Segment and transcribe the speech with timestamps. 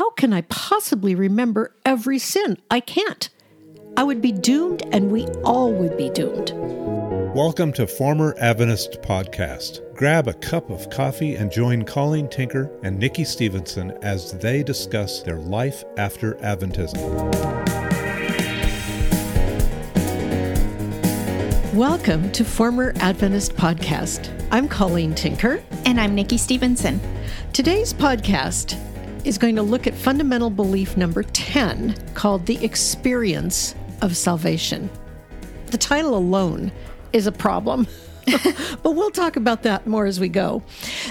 [0.00, 2.56] how can I possibly remember every sin?
[2.70, 3.28] I can't.
[3.98, 6.52] I would be doomed, and we all would be doomed.
[7.34, 9.94] Welcome to Former Adventist Podcast.
[9.94, 15.20] Grab a cup of coffee and join Colleen Tinker and Nikki Stevenson as they discuss
[15.20, 16.96] their life after Adventism.
[21.74, 24.32] Welcome to Former Adventist Podcast.
[24.50, 25.62] I'm Colleen Tinker.
[25.84, 26.98] And I'm Nikki Stevenson.
[27.52, 28.78] Today's podcast
[29.24, 34.90] is going to look at fundamental belief number 10 called The Experience of Salvation.
[35.66, 36.72] The title alone
[37.12, 37.86] is a problem.
[38.82, 40.62] but we'll talk about that more as we go.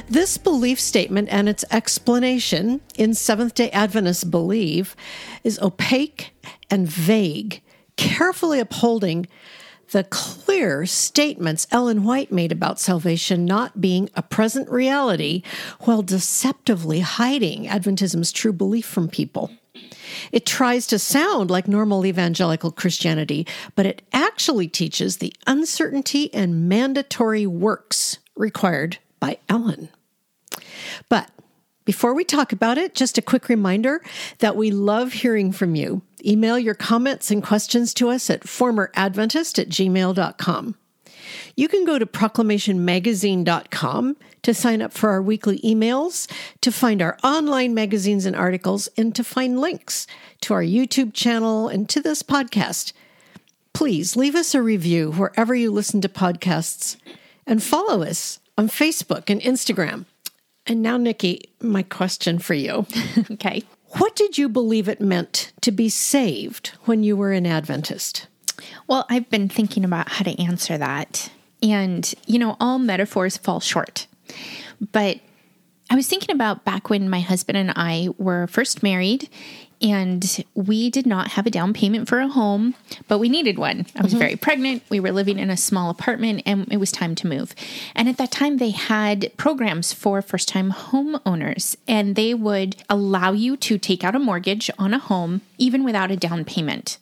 [0.07, 4.95] This belief statement and its explanation in Seventh day Adventists believe
[5.43, 6.31] is opaque
[6.69, 7.61] and vague,
[7.97, 9.27] carefully upholding
[9.91, 15.43] the clear statements Ellen White made about salvation not being a present reality
[15.81, 19.51] while deceptively hiding Adventism's true belief from people.
[20.31, 26.67] It tries to sound like normal evangelical Christianity, but it actually teaches the uncertainty and
[26.67, 29.89] mandatory works required by Ellen.
[31.07, 31.29] But
[31.89, 33.99] before we talk about it, just a quick reminder
[34.37, 36.03] that we love hearing from you.
[36.23, 40.75] Email your comments and questions to us at formeradventist at gmail.com.
[41.55, 47.17] You can go to proclamationmagazine.com to sign up for our weekly emails, to find our
[47.23, 50.05] online magazines and articles, and to find links
[50.41, 52.93] to our YouTube channel and to this podcast.
[53.73, 56.97] Please leave us a review wherever you listen to podcasts
[57.47, 60.05] and follow us on Facebook and Instagram.
[60.69, 62.85] And now, Nikki, my question for you.
[63.31, 63.63] okay.
[63.97, 68.27] What did you believe it meant to be saved when you were an Adventist?
[68.87, 71.31] Well, I've been thinking about how to answer that.
[71.63, 74.05] And, you know, all metaphors fall short.
[74.91, 75.19] But
[75.89, 79.27] I was thinking about back when my husband and I were first married
[79.81, 82.75] and we did not have a down payment for a home,
[83.07, 83.85] but we needed one.
[83.95, 84.19] I was mm-hmm.
[84.19, 84.83] very pregnant.
[84.89, 87.55] We were living in a small apartment and it was time to move.
[87.95, 93.31] And at that time, they had programs for first time homeowners, and they would allow
[93.31, 96.97] you to take out a mortgage on a home even without a down payment.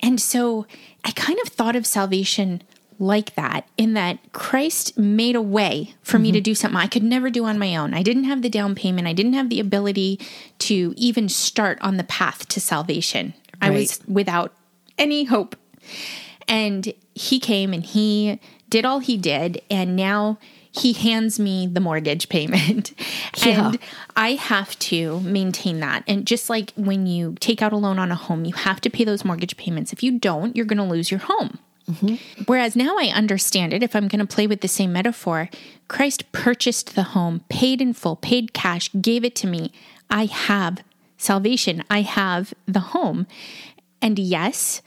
[0.00, 0.66] And so
[1.04, 2.62] I kind of thought of salvation
[2.98, 6.22] like that in that Christ made a way for mm-hmm.
[6.22, 6.44] me to mm-hmm.
[6.44, 7.94] do something I could never do on my own.
[7.94, 10.20] I didn't have the down payment, I didn't have the ability
[10.60, 13.34] to even start on the path to salvation.
[13.60, 13.68] Right.
[13.68, 14.52] I was without
[14.98, 15.56] any hope.
[16.46, 20.38] And he came and he did all he did, and now
[20.72, 22.92] he hands me the mortgage payment.
[23.38, 23.68] Yeah.
[23.68, 23.78] And
[24.16, 26.04] I have to maintain that.
[26.06, 28.90] And just like when you take out a loan on a home, you have to
[28.90, 29.92] pay those mortgage payments.
[29.92, 31.58] If you don't, you're going to lose your home.
[31.90, 32.44] Mm-hmm.
[32.46, 35.50] Whereas now I understand it, if I'm going to play with the same metaphor,
[35.88, 39.72] Christ purchased the home, paid in full, paid cash, gave it to me.
[40.08, 40.82] I have
[41.18, 43.26] salvation, I have the home.
[44.00, 44.82] And yes,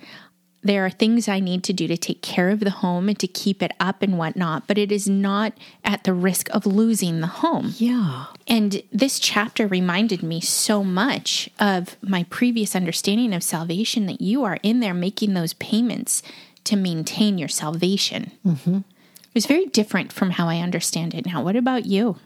[0.63, 3.27] there are things I need to do to take care of the home and to
[3.27, 5.53] keep it up and whatnot, but it is not
[5.83, 7.73] at the risk of losing the home.
[7.77, 8.25] Yeah.
[8.47, 14.43] And this chapter reminded me so much of my previous understanding of salvation that you
[14.43, 16.21] are in there making those payments
[16.67, 18.31] to maintain your salvation.
[18.45, 18.77] Mm-hmm.
[18.77, 21.43] It was very different from how I understand it now.
[21.43, 22.17] What about you?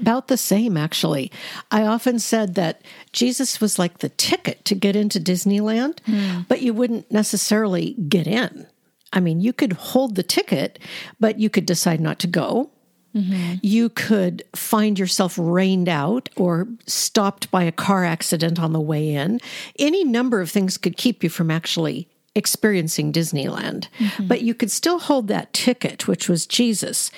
[0.00, 1.30] About the same, actually.
[1.70, 6.46] I often said that Jesus was like the ticket to get into Disneyland, mm.
[6.48, 8.66] but you wouldn't necessarily get in.
[9.12, 10.78] I mean, you could hold the ticket,
[11.20, 12.70] but you could decide not to go.
[13.14, 13.54] Mm-hmm.
[13.62, 19.10] You could find yourself rained out or stopped by a car accident on the way
[19.14, 19.40] in.
[19.78, 24.26] Any number of things could keep you from actually experiencing Disneyland, mm-hmm.
[24.26, 27.10] but you could still hold that ticket, which was Jesus.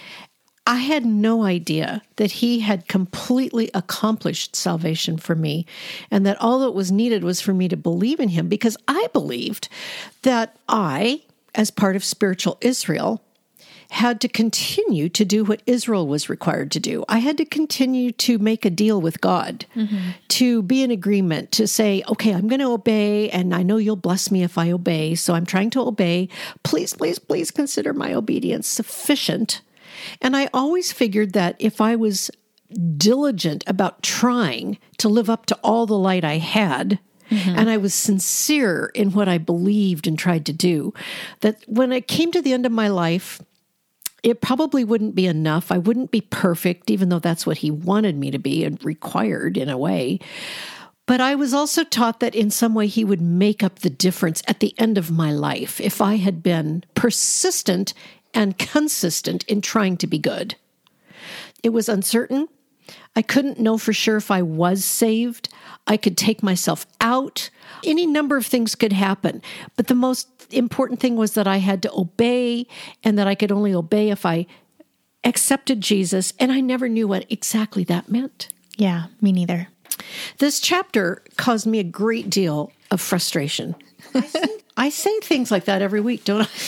[0.67, 5.65] I had no idea that he had completely accomplished salvation for me
[6.11, 9.07] and that all that was needed was for me to believe in him because I
[9.13, 9.69] believed
[10.23, 11.23] that I,
[11.55, 13.23] as part of spiritual Israel,
[13.91, 17.05] had to continue to do what Israel was required to do.
[17.09, 20.11] I had to continue to make a deal with God, mm-hmm.
[20.29, 23.97] to be in agreement, to say, okay, I'm going to obey, and I know you'll
[23.97, 25.15] bless me if I obey.
[25.15, 26.29] So I'm trying to obey.
[26.63, 29.63] Please, please, please consider my obedience sufficient.
[30.21, 32.31] And I always figured that if I was
[32.97, 36.99] diligent about trying to live up to all the light I had,
[37.31, 37.59] Mm-hmm.
[37.59, 40.95] And I was sincere in what I believed and tried to do.
[41.41, 43.43] That when I came to the end of my life,
[44.27, 45.71] it probably wouldn't be enough.
[45.71, 49.57] I wouldn't be perfect, even though that's what he wanted me to be and required
[49.57, 50.19] in a way.
[51.07, 54.43] But I was also taught that in some way he would make up the difference
[54.49, 57.95] at the end of my life if I had been persistent
[58.35, 60.57] and consistent in trying to be good.
[61.63, 62.49] It was uncertain.
[63.15, 65.51] I couldn't know for sure if I was saved.
[65.87, 67.51] I could take myself out.
[67.85, 69.43] Any number of things could happen.
[69.77, 72.67] But the most important thing was that I had to obey
[73.05, 74.47] and that I could only obey if I
[75.25, 76.33] accepted Jesus.
[76.39, 78.49] And I never knew what exactly that meant.
[78.77, 79.69] Yeah, me neither.
[80.39, 83.75] This chapter caused me a great deal of frustration.
[84.77, 86.49] I say things like that every week, don't I?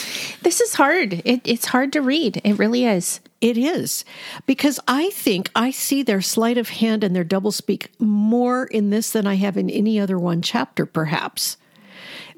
[0.41, 1.21] This is hard.
[1.25, 2.41] It, it's hard to read.
[2.45, 3.21] It really is.
[3.41, 4.05] It is.
[4.47, 9.11] Because I think I see their sleight of hand and their doublespeak more in this
[9.11, 11.57] than I have in any other one chapter, perhaps.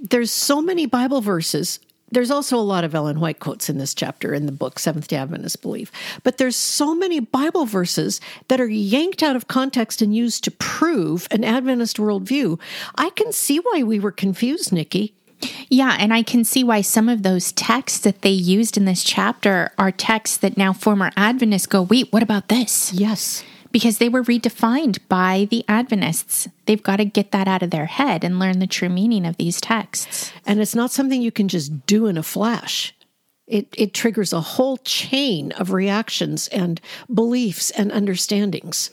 [0.01, 1.79] There's so many Bible verses.
[2.11, 5.09] There's also a lot of Ellen White quotes in this chapter in the book Seventh
[5.09, 5.93] day Adventist Belief.
[6.23, 10.51] But there's so many Bible verses that are yanked out of context and used to
[10.51, 12.59] prove an Adventist worldview.
[12.97, 15.15] I can see why we were confused, Nikki.
[15.69, 19.03] Yeah, and I can see why some of those texts that they used in this
[19.03, 22.93] chapter are texts that now former Adventists go, wait, what about this?
[22.93, 23.43] Yes.
[23.73, 26.49] Because they were redefined by the Adventists.
[26.67, 29.37] They've got to get that out of their head and learn the true meaning of
[29.37, 30.33] these texts.
[30.45, 32.95] And it's not something you can just do in a flash.
[33.47, 36.81] It, it triggers a whole chain of reactions and
[37.13, 38.91] beliefs and understandings.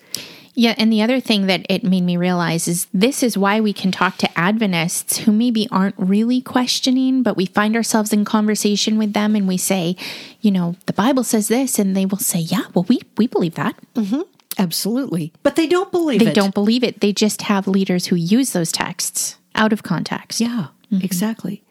[0.60, 3.74] Yeah, and the other thing that it made me realize is this is why we
[3.74, 8.98] can talk to Adventists who maybe aren't really questioning, but we find ourselves in conversation
[8.98, 9.96] with them and we say,
[10.42, 13.54] you know, the Bible says this, and they will say, yeah, well, we we believe
[13.54, 13.76] that.
[13.94, 14.22] Mm-hmm.
[14.58, 16.36] Absolutely, but they don't believe they it.
[16.36, 17.02] don't believe it.
[17.02, 20.40] They just have leaders who use those texts out of context.
[20.42, 21.04] Yeah, mm-hmm.
[21.04, 21.64] exactly.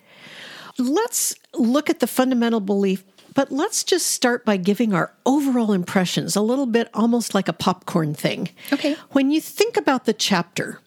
[0.78, 3.04] Let's look at the fundamental belief
[3.36, 7.52] but let's just start by giving our overall impressions, a little bit almost like a
[7.52, 8.48] popcorn thing.
[8.72, 8.96] Okay.
[9.10, 10.80] When you think about the chapter,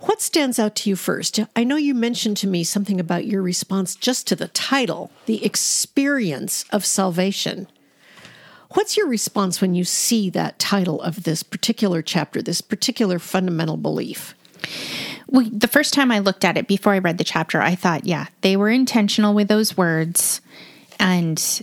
[0.00, 1.38] what stands out to you first?
[1.54, 5.44] I know you mentioned to me something about your response just to the title, the
[5.44, 7.68] experience of salvation.
[8.74, 13.76] What's your response when you see that title of this particular chapter, this particular fundamental
[13.76, 14.34] belief?
[15.28, 18.04] Well, the first time I looked at it before I read the chapter, I thought,
[18.04, 20.40] yeah, they were intentional with those words
[20.98, 21.62] and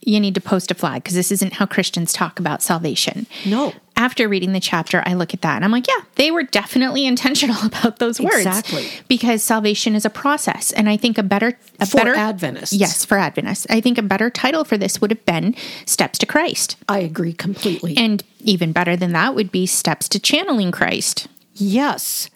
[0.00, 3.26] you need to post a flag because this isn't how Christians talk about salvation.
[3.46, 3.72] No.
[3.96, 7.06] After reading the chapter, I look at that and I'm like, yeah, they were definitely
[7.06, 8.46] intentional about those words.
[8.46, 8.88] Exactly.
[9.08, 10.72] Because salvation is a process.
[10.72, 12.72] And I think a better a for better Adventists.
[12.72, 13.66] Yes, for Adventists.
[13.70, 15.54] I think a better title for this would have been
[15.86, 16.76] Steps to Christ.
[16.88, 17.96] I agree completely.
[17.96, 21.28] And even better than that would be Steps to Channeling Christ.
[21.54, 22.30] Yes.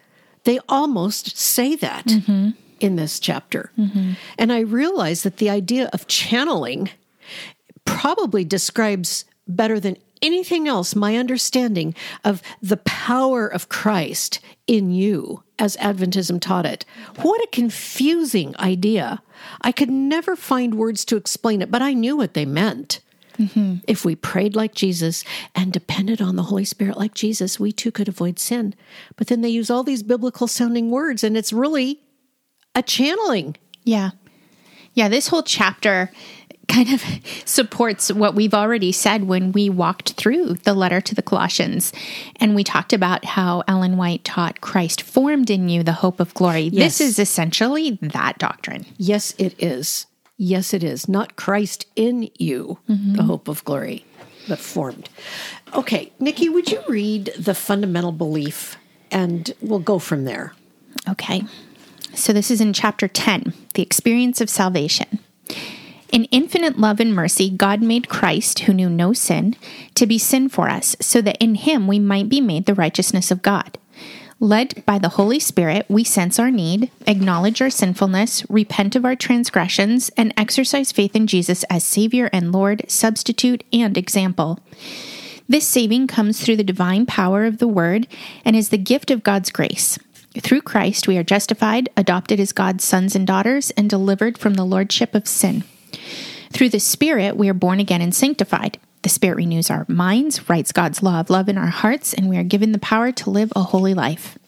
[0.45, 2.07] They almost say that.
[2.07, 2.51] Mm-hmm
[2.81, 3.71] in this chapter.
[3.79, 4.13] Mm-hmm.
[4.39, 6.91] And I realize that the idea of channeling
[7.85, 11.95] probably describes better than anything else my understanding
[12.25, 16.85] of the power of Christ in you as Adventism taught it.
[17.23, 19.23] What a confusing idea.
[19.61, 23.01] I could never find words to explain it, but I knew what they meant.
[23.39, 23.77] Mm-hmm.
[23.87, 25.25] If we prayed like Jesus
[25.55, 28.75] and depended on the Holy Spirit like Jesus, we too could avoid sin.
[29.17, 32.01] But then they use all these biblical sounding words, and it's really
[32.75, 33.57] a channeling.
[33.85, 34.11] Yeah.
[34.95, 36.11] Yeah, this whole chapter
[36.69, 37.03] kind of
[37.45, 41.93] supports what we've already said when we walked through the letter to the Colossians.
[42.37, 46.35] And we talked about how Ellen White taught Christ formed in you the hope of
[46.35, 46.63] glory.
[46.63, 46.99] Yes.
[46.99, 48.87] This is essentially that doctrine.
[48.97, 50.07] Yes, it is.
[50.37, 51.09] Yes, it is.
[51.09, 53.15] Not Christ in you, mm-hmm.
[53.15, 54.05] the hope of glory,
[54.49, 55.09] but formed.
[55.75, 58.77] Okay, Nikki, would you read the fundamental belief
[59.11, 60.55] and we'll go from there?
[61.09, 61.43] Okay.
[62.15, 65.19] So this is in chapter 10, the experience of salvation.
[66.11, 69.57] In infinite love and mercy, God made Christ, who knew no sin,
[69.95, 73.31] to be sin for us, so that in him we might be made the righteousness
[73.31, 73.77] of God.
[74.41, 79.17] Led by the Holy Spirit, we sense our need, acknowledge our sinfulness, repent of our
[79.17, 84.61] transgressions, and exercise faith in Jesus as Savior and Lord, substitute, and example.
[85.49, 88.07] This saving comes through the divine power of the Word
[88.45, 89.99] and is the gift of God's grace.
[90.41, 94.65] Through Christ, we are justified, adopted as God's sons and daughters, and delivered from the
[94.65, 95.65] lordship of sin.
[96.53, 98.79] Through the Spirit, we are born again and sanctified.
[99.03, 102.37] The Spirit renews our minds, writes God's law of love in our hearts, and we
[102.37, 104.39] are given the power to live a holy life.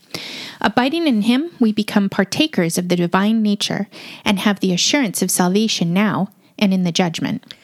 [0.61, 3.89] Abiding in Him, we become partakers of the divine nature
[4.25, 6.29] and have the assurance of salvation now
[6.59, 7.55] and in the judgment.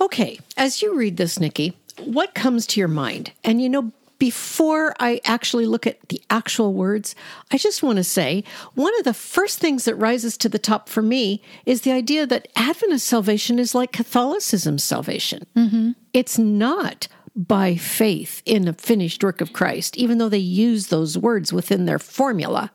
[0.00, 3.32] Okay, as you read this, Nikki, what comes to your mind?
[3.44, 7.16] And you know, before I actually look at the actual words,
[7.50, 10.90] I just want to say one of the first things that rises to the top
[10.90, 15.46] for me is the idea that Adventist salvation is like Catholicism's salvation.
[15.56, 15.92] Mm-hmm.
[16.12, 21.16] It's not by faith in a finished work of Christ, even though they use those
[21.16, 22.70] words within their formula.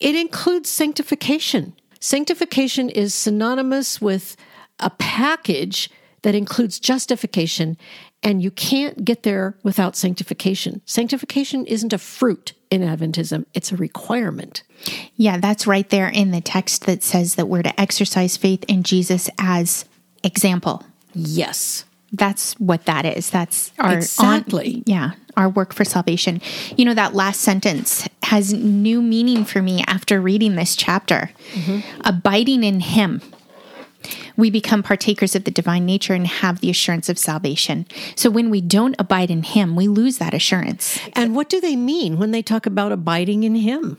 [0.00, 1.74] It includes sanctification.
[2.00, 4.34] Sanctification is synonymous with
[4.80, 5.90] a package
[6.22, 7.76] that includes justification
[8.24, 10.80] And you can't get there without sanctification.
[10.86, 14.62] Sanctification isn't a fruit in Adventism, it's a requirement.
[15.14, 18.82] Yeah, that's right there in the text that says that we're to exercise faith in
[18.82, 19.84] Jesus as
[20.24, 20.82] example.
[21.14, 21.84] Yes.
[22.12, 23.30] That's what that is.
[23.30, 24.76] That's our Exactly.
[24.76, 26.40] on- yeah, our work for salvation.
[26.76, 31.30] You know that last sentence has new meaning for me after reading this chapter.
[31.52, 32.00] Mm-hmm.
[32.04, 33.20] Abiding in him.
[34.36, 37.86] We become partakers of the divine nature and have the assurance of salvation.
[38.16, 40.98] So when we don't abide in him, we lose that assurance.
[41.14, 43.98] And what do they mean when they talk about abiding in Him?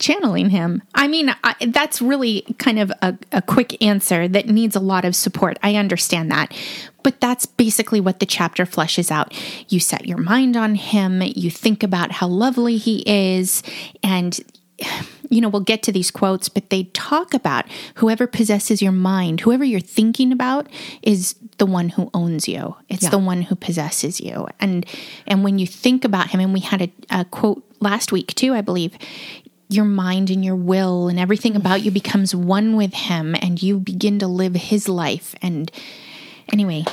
[0.00, 0.82] channeling him.
[0.94, 5.04] I mean, I, that's really kind of a, a quick answer that needs a lot
[5.04, 5.58] of support.
[5.62, 6.52] I understand that.
[7.02, 9.32] But that's basically what the chapter fleshes out.
[9.70, 13.62] You set your mind on him, you think about how lovely he is,
[14.02, 14.40] and
[15.28, 19.40] you know, we'll get to these quotes, but they talk about whoever possesses your mind,
[19.42, 20.66] whoever you're thinking about
[21.02, 22.76] is the one who owns you.
[22.88, 23.10] It's Yeah.
[23.10, 24.48] the one who possesses you.
[24.58, 24.84] And
[25.26, 28.54] and when you think about him, and we had a, a quote last week too,
[28.54, 28.92] I believe,
[29.68, 33.78] your mind and your will and everything about you becomes one with him and you
[33.78, 35.34] begin to live his life.
[35.40, 35.70] And
[36.52, 36.84] anyway,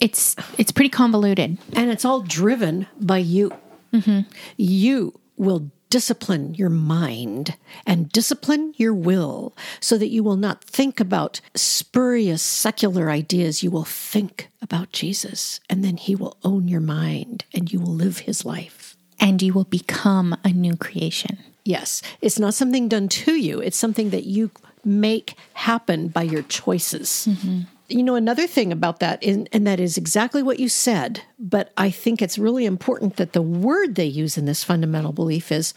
[0.00, 1.58] it's it's pretty convoluted.
[1.74, 3.52] And it's all driven by you.
[3.92, 4.22] Mm-hmm.
[4.56, 7.54] You will discipline your mind
[7.86, 13.62] and discipline your will so that you will not think about spurious secular ideas.
[13.62, 17.94] You will think about Jesus, and then he will own your mind and you will
[17.94, 18.96] live his life.
[19.20, 21.38] And you will become a new creation.
[21.64, 24.50] Yes, it's not something done to you, it's something that you
[24.84, 27.28] make happen by your choices.
[27.30, 27.60] Mm-hmm.
[27.88, 31.70] You know, another thing about that, in, and that is exactly what you said, but
[31.76, 35.74] I think it's really important that the word they use in this fundamental belief is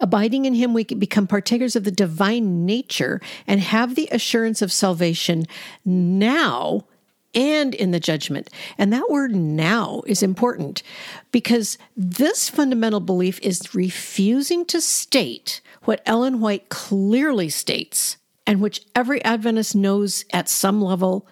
[0.00, 4.62] abiding in Him, we can become partakers of the divine nature and have the assurance
[4.62, 5.46] of salvation
[5.84, 6.84] now
[7.34, 8.48] and in the judgment.
[8.76, 10.82] And that word now is important
[11.30, 18.16] because this fundamental belief is refusing to state what Ellen White clearly states
[18.46, 21.26] and which every Adventist knows at some level.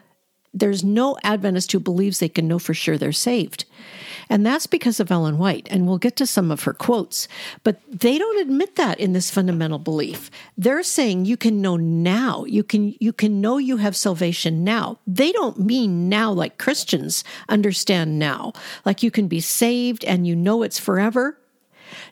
[0.57, 3.67] There's no Adventist who believes they can know for sure they're saved.
[4.31, 5.69] And that's because of Ellen White.
[5.71, 7.29] And we'll get to some of her quotes.
[7.63, 10.31] But they don't admit that in this fundamental belief.
[10.57, 12.45] They're saying you can know now.
[12.47, 14.99] You can you can know you have salvation now.
[15.07, 18.55] They don't mean now like Christians understand now.
[18.85, 21.39] Like you can be saved and you know it's forever.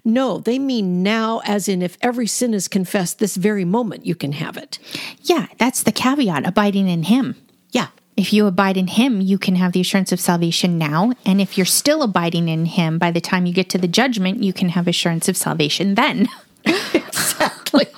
[0.05, 4.15] No, they mean now as in if every sin is confessed this very moment you
[4.15, 4.79] can have it.
[5.23, 7.37] Yeah, that's the caveat abiding in him.
[7.71, 7.89] Yeah.
[8.17, 11.13] If you abide in him, you can have the assurance of salvation now.
[11.27, 14.43] And if you're still abiding in him, by the time you get to the judgment,
[14.43, 16.29] you can have assurance of salvation then.
[16.65, 17.89] Exactly.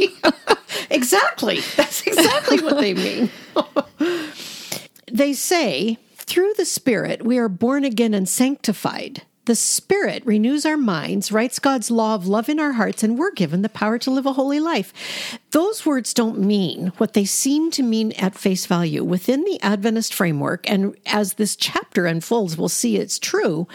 [0.91, 1.61] exactly.
[1.77, 3.31] That's exactly what they mean.
[5.13, 9.23] they say, through the Spirit, we are born again and sanctified.
[9.47, 13.31] The Spirit renews our minds, writes God's law of love in our hearts, and we're
[13.31, 15.39] given the power to live a holy life.
[15.53, 19.05] Those words don't mean what they seem to mean at face value.
[19.05, 23.69] Within the Adventist framework, and as this chapter unfolds, we'll see it's true,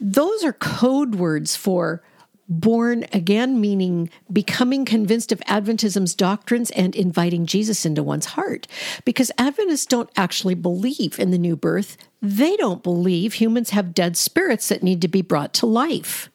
[0.00, 2.02] those are code words for
[2.48, 8.66] born again, meaning becoming convinced of Adventism's doctrines and inviting Jesus into one's heart.
[9.04, 14.16] Because Adventists don't actually believe in the new birth, they don't believe humans have dead
[14.16, 16.30] spirits that need to be brought to life.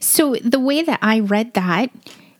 [0.00, 1.90] So the way that I read that,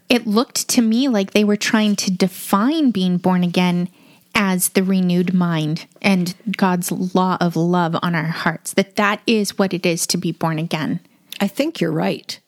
[0.08, 3.88] it looked to me like they were trying to define being born again
[4.34, 8.74] as the renewed mind and God's law of love on our hearts.
[8.74, 11.00] That that is what it is to be born again.
[11.40, 12.38] I think you're right.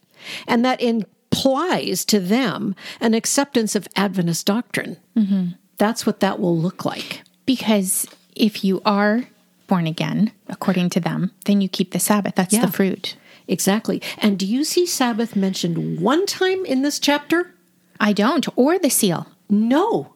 [0.47, 4.97] And that implies to them an acceptance of Adventist doctrine.
[5.17, 5.49] Mm-hmm.
[5.79, 7.23] That's what that will look like.
[7.47, 9.25] Because if you are
[9.67, 12.35] born again, according to them, then you keep the Sabbath.
[12.35, 12.67] That's Yeah.
[12.67, 13.17] the fruit.
[13.49, 14.01] Exactly.
[14.19, 17.53] And do you see Sabbath mentioned one time in this chapter?
[17.99, 19.27] I don't, or the seal.
[19.49, 20.15] No.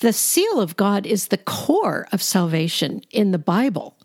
[0.00, 3.96] The seal of God is the core of salvation in the Bible.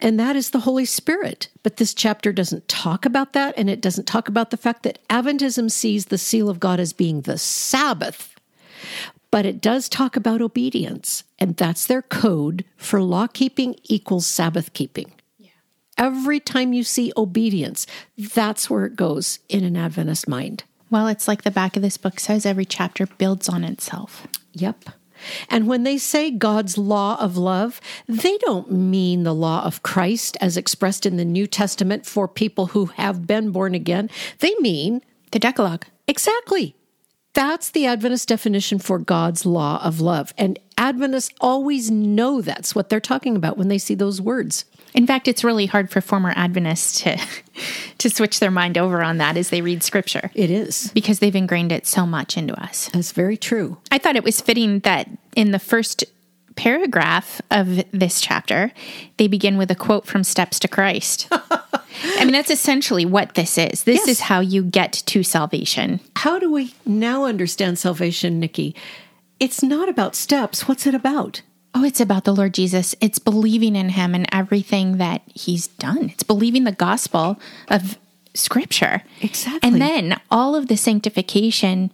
[0.00, 1.48] And that is the Holy Spirit.
[1.62, 3.54] But this chapter doesn't talk about that.
[3.56, 6.92] And it doesn't talk about the fact that Adventism sees the seal of God as
[6.92, 8.34] being the Sabbath.
[9.30, 11.24] But it does talk about obedience.
[11.38, 15.12] And that's their code for law keeping equals Sabbath keeping.
[15.98, 20.64] Every time you see obedience, that's where it goes in an Adventist mind.
[20.88, 24.26] Well, it's like the back of this book says every chapter builds on itself.
[24.54, 24.86] Yep.
[25.48, 30.36] And when they say God's law of love, they don't mean the law of Christ
[30.40, 34.10] as expressed in the New Testament for people who have been born again.
[34.38, 35.86] They mean The Decalogue.
[36.06, 36.74] exactly.
[37.32, 40.34] That's the Adventist definition for God's law of love.
[40.36, 44.64] And Adventists always know that's what they're talking about when they see those words.
[44.94, 47.16] In fact, it's really hard for former Adventists to
[47.98, 50.90] to switch their mind over on that as they read scripture It is.
[50.94, 52.88] because they've ingrained it so much into us.
[52.92, 53.78] That's very true.
[53.90, 56.04] I thought it was fitting that in the first
[56.56, 58.72] paragraph of this chapter,
[59.16, 61.28] they begin with a quote from Steps to Christ.
[61.32, 63.84] I mean, that's essentially what this is.
[63.84, 64.08] This Yes.
[64.08, 66.00] is how you get to salvation.
[66.16, 68.74] How do we now understand salvation, Nikki?
[69.38, 70.68] It's not about steps.
[70.68, 71.42] What's it about?
[71.74, 72.94] Oh, it's about the Lord Jesus.
[73.00, 76.10] It's believing in him and everything that he's done.
[76.10, 77.98] It's believing the gospel of
[78.34, 79.02] scripture.
[79.20, 79.68] Exactly.
[79.68, 81.92] And then all of the sanctification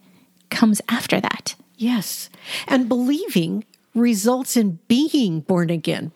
[0.50, 1.54] comes after that.
[1.76, 2.30] Yes.
[2.66, 3.64] And believing
[3.94, 6.12] results in being born again,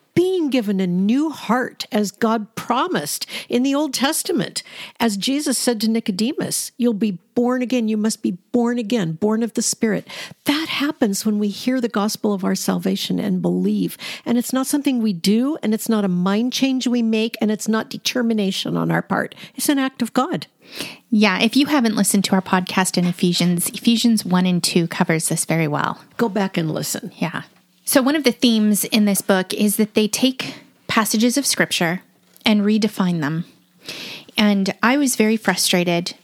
[0.51, 4.63] given a new heart as God promised in the Old Testament.
[4.99, 7.89] As Jesus said to Nicodemus, you'll be born again.
[7.89, 10.07] You must be born again, born of the Spirit.
[10.45, 13.97] That happens when we hear the gospel of our salvation and believe.
[14.27, 17.51] And it's not something we do, and it's not a mind change we make, and
[17.51, 19.35] it's not determination on our part.
[19.55, 20.47] It's an act of God.
[21.09, 25.29] Yeah, if you haven't listened to our podcast in Ephesians, Ephesians 1 and 2 covers
[25.29, 26.01] this very well.
[26.17, 27.11] Go back and listen.
[27.17, 27.43] Yeah.
[27.91, 32.03] So, one of the themes in this book is that they take passages of scripture
[32.47, 33.47] and redefine them.
[34.39, 36.15] And I was very frustrated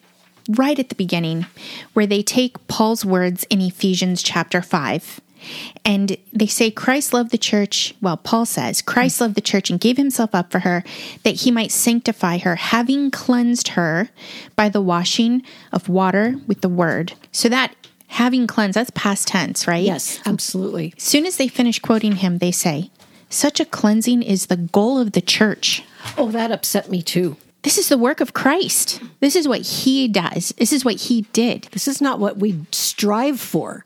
[0.49, 1.47] right at the beginning
[1.93, 5.21] where they take Paul's words in Ephesians chapter 5
[5.85, 7.97] and they say Christ loved the church.
[8.01, 10.85] Well, Paul says Christ loved the church and gave himself up for her
[11.25, 14.11] that he might sanctify her, having cleansed her
[14.55, 15.43] by the washing
[15.73, 17.15] of water with the word.
[17.33, 17.75] So that
[18.09, 19.85] having cleansed, that's past tense, right?
[19.85, 20.95] Yes, absolutely.
[20.97, 22.91] As soon as they finish quoting him, they say,
[23.29, 25.83] Such a cleansing is the goal of the church.
[26.17, 27.37] Oh, that upset me too.
[27.63, 29.03] This is the work of Christ.
[29.19, 30.55] This is what he does.
[30.57, 31.63] This is what he did.
[31.73, 33.85] This is not what we strive for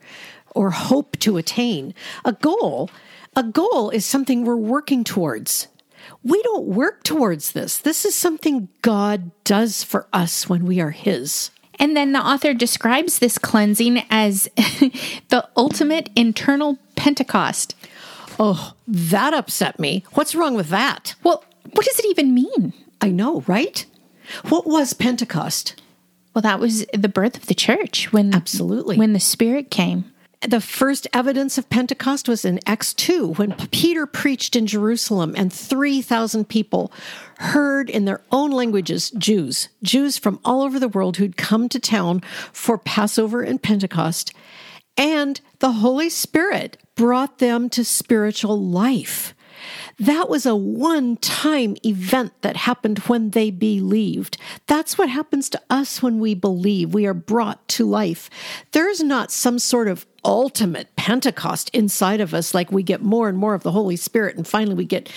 [0.55, 1.95] or hope to attain.
[2.25, 2.91] A goal,
[3.35, 5.69] a goal is something we're working towards.
[6.23, 7.79] We don't work towards this.
[7.79, 11.51] This is something God does for us when we are his.
[11.81, 14.45] And then the author describes this cleansing as
[15.29, 17.75] the ultimate internal Pentecost.
[18.39, 20.05] Oh, that upset me.
[20.13, 21.15] What's wrong with that?
[21.25, 22.75] Well, what does it even mean?
[23.01, 23.85] I know, right?
[24.49, 25.81] What was Pentecost?
[26.35, 28.97] Well, that was the birth of the church when Absolutely.
[28.97, 30.10] when the Spirit came.
[30.49, 35.53] The first evidence of Pentecost was in Acts 2 when Peter preached in Jerusalem and
[35.53, 36.91] 3,000 people
[37.39, 41.79] heard in their own languages Jews, Jews from all over the world who'd come to
[41.79, 42.23] town
[42.55, 44.33] for Passover and Pentecost.
[44.97, 49.35] And the Holy Spirit brought them to spiritual life.
[49.99, 54.39] That was a one time event that happened when they believed.
[54.67, 56.95] That's what happens to us when we believe.
[56.95, 58.31] We are brought to life.
[58.73, 63.39] There's not some sort of ultimate Pentecost inside of us, like we get more and
[63.39, 65.11] more of the Holy Spirit, and finally we get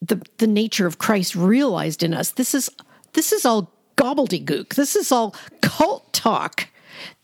[0.00, 2.30] the, the nature of Christ realized in us.
[2.30, 2.70] This is
[3.14, 4.74] this is all gobbledygook.
[4.74, 6.68] This is all cult talk.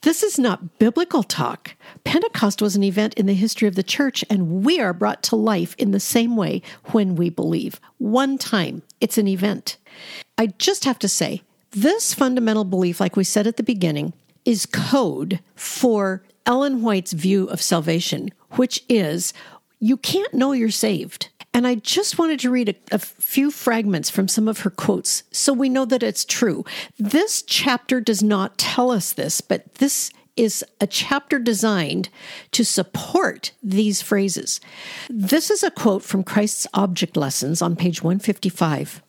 [0.03, 1.75] This is not biblical talk.
[2.05, 5.37] Pentecost was an event in the history of the church, and we are brought to
[5.37, 7.81] life in the same way when we believe.
[7.99, 9.77] One time, it's an event.
[10.37, 14.13] I just have to say, this fundamental belief, like we said at the beginning,
[14.45, 19.33] is code for Ellen White's view of salvation, which is
[19.81, 21.29] you can't know you're saved.
[21.53, 25.23] And I just wanted to read a, a, few fragments from some of her quotes
[25.31, 26.65] so we know that it's true.
[26.99, 32.09] This chapter does not tell us this, but this is a chapter designed
[32.51, 34.61] to support these phrases.
[35.09, 39.01] This is a quote from Christ's Object Lessons on page 155.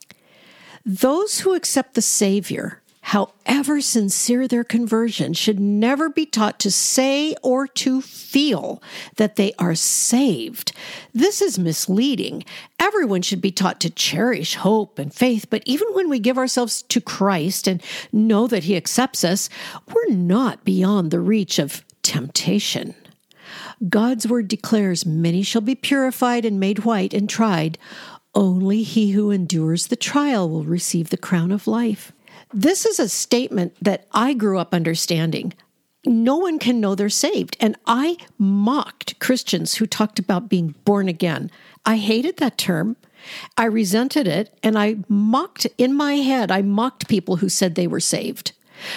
[0.84, 7.36] Those who accept the Savior however sincere their conversion, should never be taught to say
[7.40, 8.82] or to feel
[9.14, 10.72] that they are saved.
[11.14, 12.44] This is misleading.
[12.80, 16.82] Everyone should be taught to cherish hope and faith, but even when we give ourselves
[16.82, 19.48] to Christ and know that He accepts us,
[19.86, 22.96] we're not beyond the reach of temptation.
[23.88, 27.78] God's word declares, Many shall be purified and made white and tried.
[28.34, 32.12] Only he who endures the trial will receive the crown of life.
[32.52, 35.52] This is a statement that I grew up understanding.
[36.04, 37.56] No one can know they're saved.
[37.60, 41.50] And I mocked Christians who talked about being born again.
[41.84, 42.96] I hated that term.
[43.58, 44.56] I resented it.
[44.62, 48.52] And I mocked, in my head, I mocked people who said they were saved.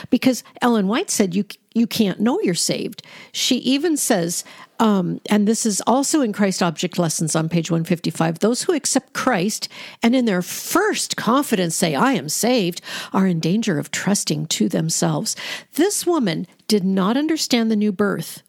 [0.10, 3.04] Because Ellen White said you you can't know you're saved.
[3.32, 4.44] She even says,
[4.80, 9.14] um, and this is also in Christ Object Lessons on page 155 those who accept
[9.14, 9.68] Christ
[10.02, 12.82] and in their first confidence say, I am saved,
[13.14, 15.36] are in danger of trusting to themselves.
[15.74, 18.44] This woman did not understand the new birth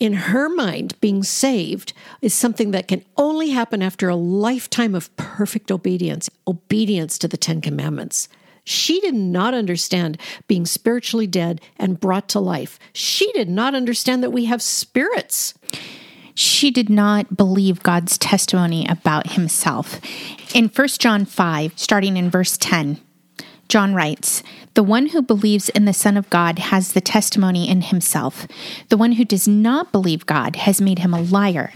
[0.00, 5.14] in her mind, being saved is something that can only happen after a lifetime of
[5.16, 8.28] perfect obedience, obedience to the Ten Commandments.
[8.64, 12.78] She did not understand being spiritually dead and brought to life.
[12.92, 15.54] She did not understand that we have spirits.
[16.34, 20.00] She did not believe God's testimony about himself.
[20.54, 23.00] In 1 John 5, starting in verse 10,
[23.68, 24.42] John writes,
[24.74, 28.46] The one who believes in the Son of God has the testimony in himself.
[28.88, 31.72] The one who does not believe God has made him a liar,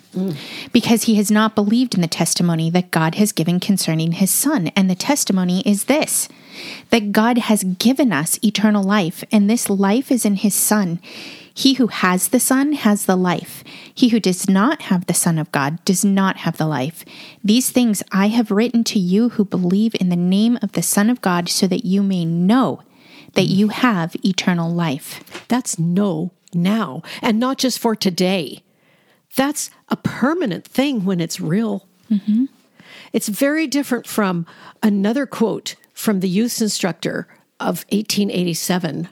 [0.72, 4.68] because he has not believed in the testimony that God has given concerning his Son.
[4.68, 6.29] And the testimony is this
[6.90, 11.01] that God has given us eternal life, and this life is in his Son.
[11.53, 13.64] He who has the Son has the life.
[13.92, 17.05] He who does not have the Son of God does not have the life.
[17.42, 21.11] These things I have written to you who believe in the name of the Son
[21.11, 22.83] of God, so that you may know
[23.35, 25.44] that you have eternal life.
[25.49, 28.62] That's no now, and not just for today.
[29.37, 31.87] That's a permanent thing when it's real.
[32.11, 32.47] Mm-hmm.
[33.12, 34.47] It's very different from
[34.83, 37.27] another quote from the youth instructor
[37.59, 39.09] of 1887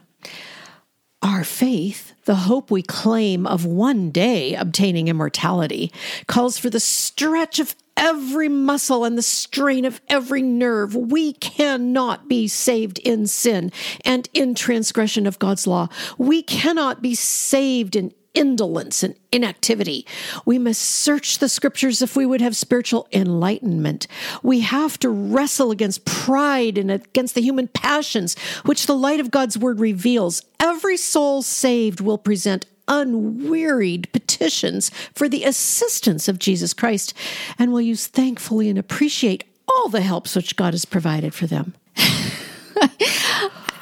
[1.22, 5.90] our faith, the hope we claim of one day obtaining immortality,
[6.28, 10.94] calls for the stretch of every muscle and the strain of every nerve.
[10.94, 13.72] We cannot be saved in sin
[14.04, 15.88] and in transgression of God's law.
[16.16, 20.06] We cannot be saved in indolence and inactivity.
[20.44, 24.06] We must search the scriptures if we would have spiritual enlightenment.
[24.42, 29.30] We have to wrestle against pride and against the human passions, which the light of
[29.30, 30.42] God's word reveals.
[30.60, 37.14] Every soul saved will present unwearied petitions for the assistance of Jesus Christ
[37.58, 41.74] and will use thankfully and appreciate all the helps which God has provided for them.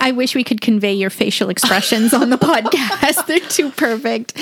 [0.05, 3.25] I wish we could convey your facial expressions on the podcast.
[3.27, 4.35] They're too perfect.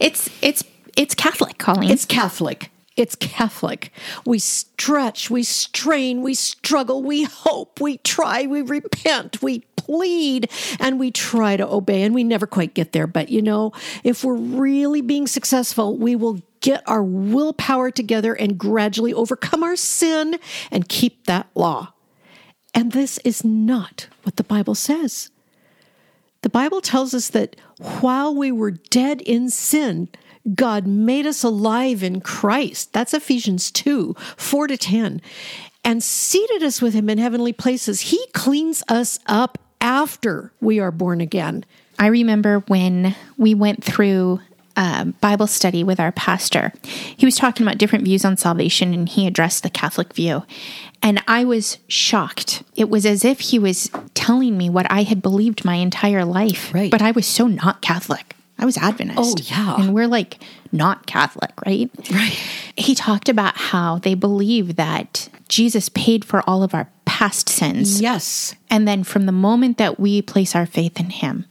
[0.00, 0.64] It's it's
[0.96, 1.88] it's Catholic, Colleen.
[1.92, 2.72] It's Catholic.
[2.96, 3.92] It's Catholic.
[4.26, 10.50] We stretch, we strain, we struggle, we hope, we try, we repent, we plead,
[10.80, 12.02] and we try to obey.
[12.02, 13.06] And we never quite get there.
[13.06, 13.72] But you know,
[14.02, 19.76] if we're really being successful, we will get our willpower together and gradually overcome our
[19.76, 20.40] sin
[20.72, 21.93] and keep that law.
[22.74, 25.30] And this is not what the Bible says.
[26.42, 30.08] The Bible tells us that while we were dead in sin,
[30.54, 32.92] God made us alive in Christ.
[32.92, 35.22] That's Ephesians 2 4 to 10.
[35.86, 38.02] And seated us with him in heavenly places.
[38.02, 41.64] He cleans us up after we are born again.
[41.98, 44.40] I remember when we went through
[44.76, 46.72] uh, Bible study with our pastor.
[46.84, 50.44] He was talking about different views on salvation and he addressed the Catholic view.
[51.02, 52.62] And I was shocked.
[52.76, 56.72] It was as if he was telling me what I had believed my entire life.
[56.72, 56.90] Right.
[56.90, 58.34] But I was so not Catholic.
[58.58, 59.18] I was Adventist.
[59.18, 59.76] Oh, yeah.
[59.76, 60.38] And we're like
[60.72, 61.90] not Catholic, right?
[62.10, 62.38] Right.
[62.76, 68.00] He talked about how they believe that Jesus paid for all of our past sins.
[68.00, 68.54] Yes.
[68.70, 71.46] And then from the moment that we place our faith in him,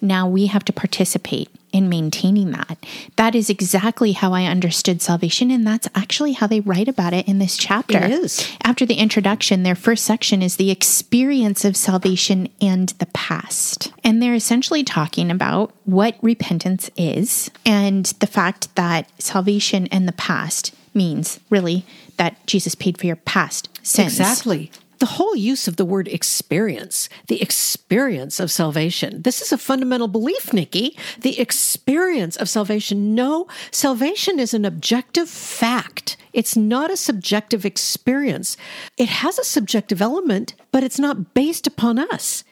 [0.00, 2.78] now we have to participate in maintaining that.
[3.16, 7.28] That is exactly how I understood salvation, and that's actually how they write about it
[7.28, 7.98] in this chapter.
[7.98, 8.50] It is.
[8.62, 13.92] After the introduction, their first section is the experience of salvation and the past.
[14.04, 20.12] And they're essentially talking about what repentance is and the fact that salvation and the
[20.12, 21.84] past means really
[22.16, 24.18] that Jesus paid for your past sins.
[24.18, 29.22] Exactly the whole use of the word experience, the experience of salvation.
[29.22, 30.96] This is a fundamental belief, Nikki.
[31.20, 33.14] The experience of salvation.
[33.14, 36.16] No, salvation is an objective fact.
[36.32, 38.56] It's not a subjective experience.
[38.96, 42.44] It has a subjective element, but it's not based upon us.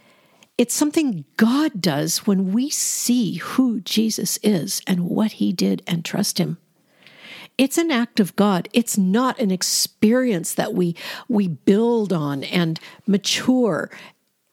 [0.59, 6.05] It's something God does when we see who Jesus is and what he did and
[6.05, 6.57] trust him.
[7.59, 8.69] It's an act of God.
[8.73, 10.95] It's not an experience that we
[11.29, 13.91] we build on and mature.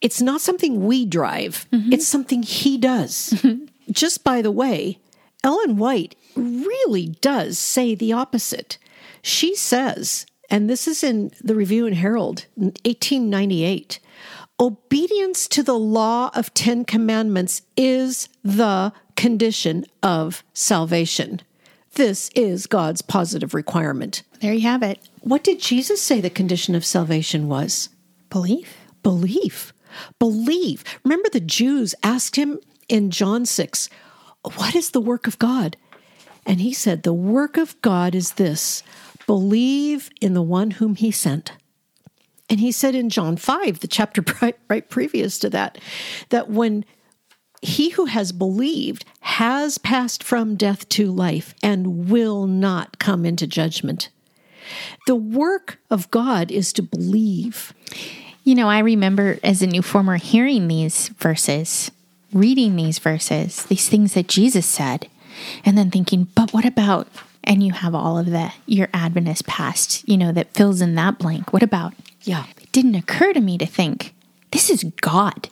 [0.00, 1.66] It's not something we drive.
[1.72, 1.92] Mm-hmm.
[1.92, 3.30] It's something he does.
[3.34, 3.66] Mm-hmm.
[3.90, 4.98] Just by the way,
[5.42, 8.78] Ellen White really does say the opposite.
[9.22, 14.00] She says, and this is in the Review and Herald, 1898,
[14.58, 21.40] obedience to the law of 10 commandments is the condition of salvation.
[21.94, 24.24] This is God's positive requirement.
[24.40, 24.98] There you have it.
[25.20, 27.88] What did Jesus say the condition of salvation was?
[28.30, 28.76] Belief.
[29.04, 29.72] Belief.
[30.18, 30.82] Believe.
[31.04, 33.88] Remember, the Jews asked him in John 6,
[34.56, 35.76] What is the work of God?
[36.44, 38.82] And he said, The work of God is this
[39.26, 41.52] believe in the one whom he sent.
[42.50, 45.78] And he said in John 5, the chapter right, right previous to that,
[46.30, 46.84] that when
[47.64, 53.46] he who has believed has passed from death to life and will not come into
[53.46, 54.10] judgment.
[55.06, 57.72] The work of God is to believe.
[58.44, 61.90] You know, I remember as a new former hearing these verses,
[62.32, 65.08] reading these verses, these things that Jesus said,
[65.64, 67.08] and then thinking, but what about,
[67.42, 71.18] and you have all of the, your Adventist past, you know, that fills in that
[71.18, 71.52] blank.
[71.52, 71.94] What about?
[72.22, 72.46] Yeah.
[72.60, 74.14] It didn't occur to me to think,
[74.50, 75.48] this is God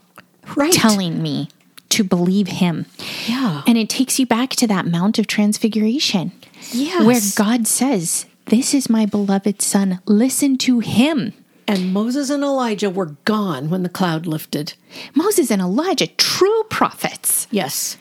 [0.56, 0.72] Right.
[0.72, 1.48] telling me
[1.92, 2.86] to believe him.
[3.26, 3.62] Yeah.
[3.66, 6.32] And it takes you back to that Mount of Transfiguration.
[6.72, 7.04] Yes.
[7.04, 10.00] Where God says, This is my beloved son.
[10.06, 11.32] Listen to him.
[11.68, 14.74] And Moses and Elijah were gone when the cloud lifted.
[15.14, 17.46] Moses and Elijah, true prophets.
[17.50, 17.96] Yes.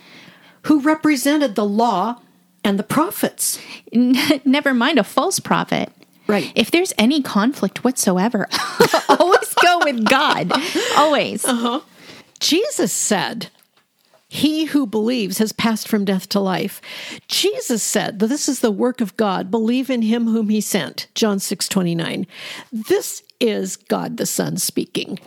[0.63, 2.21] Who represented the law
[2.63, 3.59] and the prophets.
[4.45, 5.91] Never mind a false prophet.
[6.27, 6.51] Right.
[6.55, 8.47] If there's any conflict whatsoever,
[9.09, 10.51] always go with God.
[10.97, 11.43] Always.
[11.43, 11.81] Uh-huh.
[12.39, 13.49] Jesus said,
[14.33, 16.79] He who believes has passed from death to life.
[17.27, 19.51] Jesus said that this is the work of God.
[19.51, 21.07] Believe in him whom he sent.
[21.15, 22.25] John 6 29.
[22.71, 25.19] This is God the Son speaking.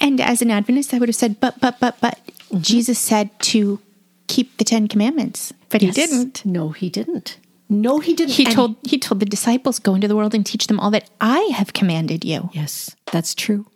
[0.00, 2.60] And as an Adventist, I would have said, but, but, but, but, mm-hmm.
[2.60, 3.78] Jesus said to
[4.26, 6.44] keep the Ten Commandments, but he didn't.
[6.44, 7.38] No, he didn't.
[7.68, 8.34] No, he didn't.
[8.34, 10.90] He And- told he told the disciples, "Go into the world and teach them all
[10.90, 13.66] that I have commanded you." Yes, that's true.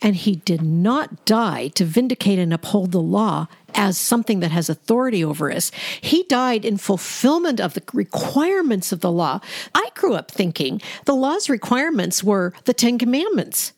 [0.00, 4.68] And he did not die to vindicate and uphold the law as something that has
[4.68, 5.70] authority over us.
[6.00, 9.40] He died in fulfillment of the requirements of the law.
[9.74, 13.72] I grew up thinking the law's requirements were the Ten Commandments.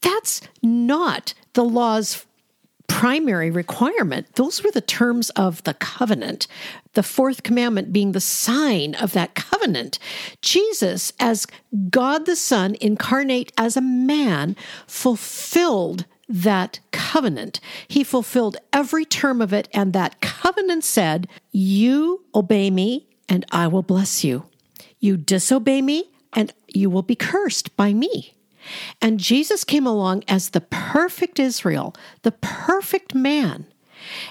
[0.00, 2.26] That's not the law's
[2.86, 4.34] primary requirement.
[4.34, 6.46] Those were the terms of the covenant,
[6.92, 9.98] the fourth commandment being the sign of that covenant.
[10.42, 11.46] Jesus, as
[11.90, 14.54] God the Son, incarnate as a man,
[14.86, 17.60] fulfilled that covenant.
[17.88, 23.66] He fulfilled every term of it, and that covenant said, You obey me, and I
[23.68, 24.46] will bless you.
[25.00, 28.34] You disobey me, and you will be cursed by me.
[29.00, 33.66] And Jesus came along as the perfect Israel, the perfect man.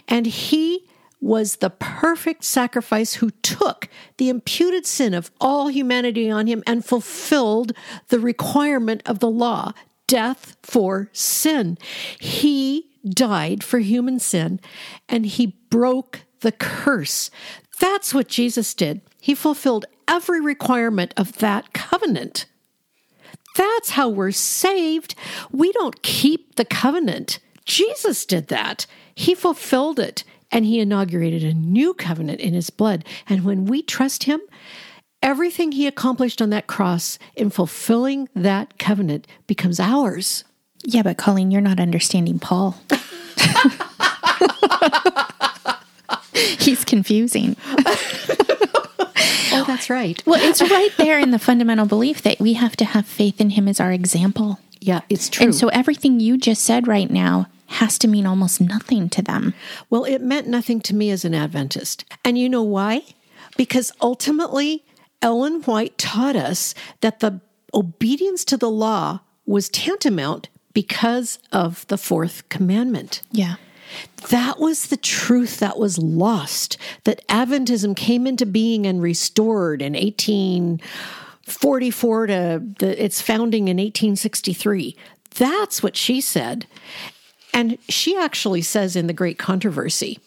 [0.08, 0.88] And he
[1.22, 6.84] was the perfect sacrifice who took the imputed sin of all humanity on him and
[6.84, 7.72] fulfilled
[8.10, 9.72] the requirement of the law
[10.14, 11.76] death for sin.
[12.20, 14.60] He died for human sin
[15.10, 17.32] and he broke the curse.
[17.80, 19.02] That's what Jesus did.
[19.20, 22.46] He fulfilled every requirement of that covenant.
[23.56, 25.16] That's how we're saved.
[25.52, 27.40] We don't keep the covenant.
[27.66, 28.86] Jesus did that.
[29.16, 33.04] He fulfilled it and he inaugurated a new covenant in his blood.
[33.28, 34.42] And when we trust him,
[35.24, 40.44] everything he accomplished on that cross in fulfilling that covenant becomes ours.
[40.84, 42.76] Yeah, but Colleen, you're not understanding Paul.
[46.34, 47.56] He's confusing.
[49.56, 50.22] Oh, that's right.
[50.26, 53.52] Well, it's right there in the fundamental belief that we have to have faith in
[53.52, 54.60] him as our example.
[54.80, 55.46] Yeah, it's true.
[55.46, 59.54] And so everything you just said right now has to mean almost nothing to them.
[59.90, 62.04] Well, it meant nothing to me as an Adventist.
[62.26, 63.04] And you know why?
[63.56, 64.84] Because ultimately,
[65.24, 67.42] Ellen White taught us that the
[67.74, 73.24] obedience to the law was tantamount because of the fourth commandment.
[73.32, 73.56] Yeah.
[74.30, 79.94] That was the truth that was lost, that Adventism came into being and restored in
[79.94, 84.98] 1844 to the, its founding in 1863.
[85.36, 86.68] That's what she said.
[87.54, 90.20] And she actually says in The Great Controversy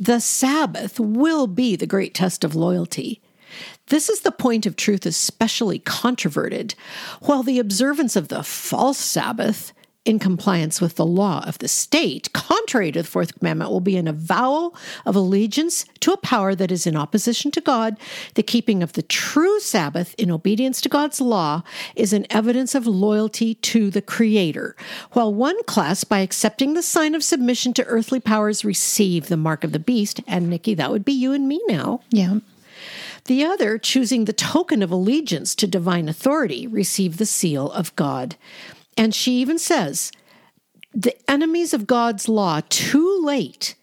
[0.00, 3.20] the Sabbath will be the great test of loyalty.
[3.88, 6.74] This is the point of truth especially controverted,
[7.20, 9.72] while the observance of the false Sabbath
[10.08, 13.98] in compliance with the law of the state, contrary to the fourth commandment, will be
[13.98, 14.74] an avowal
[15.04, 17.98] of allegiance to a power that is in opposition to God.
[18.32, 21.62] The keeping of the true Sabbath in obedience to God's law
[21.94, 24.74] is an evidence of loyalty to the Creator.
[25.12, 29.62] While one class, by accepting the sign of submission to earthly powers, receive the mark
[29.62, 32.00] of the beast, and Nikki, that would be you and me now.
[32.10, 32.38] Yeah.
[33.24, 38.36] The other, choosing the token of allegiance to divine authority, receive the seal of God.
[38.96, 40.10] And she even says,
[40.92, 43.74] the enemies of God's law, too late,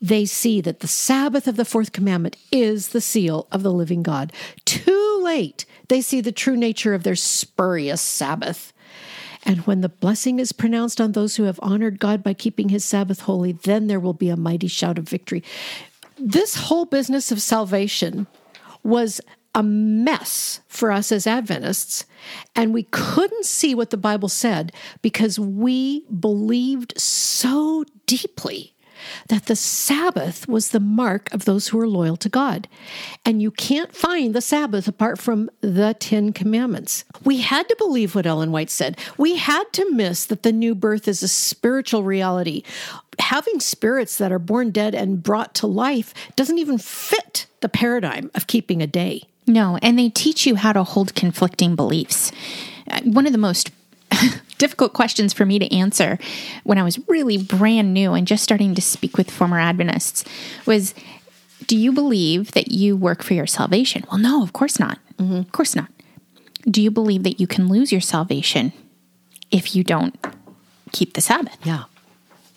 [0.00, 4.02] they see that the Sabbath of the fourth commandment is the seal of the living
[4.02, 4.32] God.
[4.64, 8.72] Too late, they see the true nature of their spurious Sabbath.
[9.44, 12.84] And when the blessing is pronounced on those who have honored God by keeping his
[12.84, 15.42] Sabbath holy, then there will be a mighty shout of victory.
[16.18, 18.26] This whole business of salvation
[18.82, 19.20] was
[19.54, 22.06] a mess for us as Adventists,
[22.56, 28.74] and we couldn't see what the Bible said because we believed so deeply
[29.28, 32.68] that the Sabbath was the mark of those who are loyal to God.
[33.24, 37.04] And you can't find the Sabbath apart from the Ten Commandments.
[37.24, 38.98] We had to believe what Ellen White said.
[39.16, 42.62] We had to miss that the new birth is a spiritual reality.
[43.18, 48.30] Having spirits that are born dead and brought to life doesn't even fit the paradigm
[48.34, 49.22] of keeping a day.
[49.46, 52.32] No, and they teach you how to hold conflicting beliefs.
[53.04, 53.70] One of the most
[54.58, 56.18] difficult questions for me to answer
[56.64, 60.24] when I was really brand new and just starting to speak with former Adventists
[60.66, 60.94] was
[61.66, 64.04] Do you believe that you work for your salvation?
[64.10, 64.98] Well, no, of course not.
[65.18, 65.36] Mm-hmm.
[65.36, 65.88] Of course not.
[66.68, 68.72] Do you believe that you can lose your salvation
[69.50, 70.16] if you don't
[70.92, 71.58] keep the Sabbath?
[71.64, 71.84] Yeah.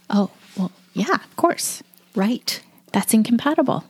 [0.10, 1.82] Oh, well, yeah, of course.
[2.16, 2.62] Right.
[2.92, 3.84] That's incompatible.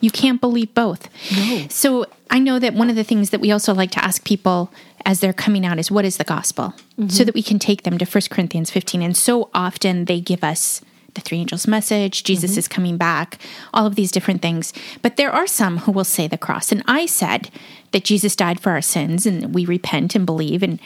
[0.00, 1.08] You can't believe both.
[1.36, 1.66] No.
[1.68, 4.72] So I know that one of the things that we also like to ask people
[5.04, 6.74] as they're coming out is what is the gospel?
[6.98, 7.08] Mm-hmm.
[7.08, 9.02] So that we can take them to 1 Corinthians 15.
[9.02, 10.82] And so often they give us
[11.14, 12.58] the three angels message, Jesus mm-hmm.
[12.58, 13.38] is coming back,
[13.74, 14.72] all of these different things.
[15.02, 16.70] But there are some who will say the cross.
[16.70, 17.50] And I said
[17.92, 20.78] that Jesus died for our sins and we repent and believe and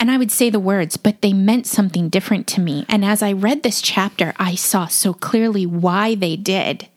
[0.00, 2.84] and I would say the words, but they meant something different to me.
[2.88, 6.88] And as I read this chapter, I saw so clearly why they did.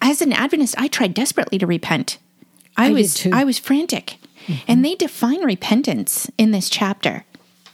[0.00, 2.18] As an Adventist, I tried desperately to repent.
[2.76, 3.30] I, I did was too.
[3.32, 4.16] I was frantic.
[4.46, 4.64] Mm-hmm.
[4.66, 7.24] And they define repentance in this chapter,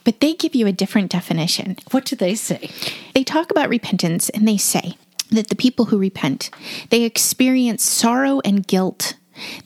[0.04, 1.76] but they give you a different definition.
[1.92, 2.70] What do they say?
[3.14, 4.96] They talk about repentance and they say
[5.30, 6.50] that the people who repent,
[6.90, 9.14] they experience sorrow and guilt.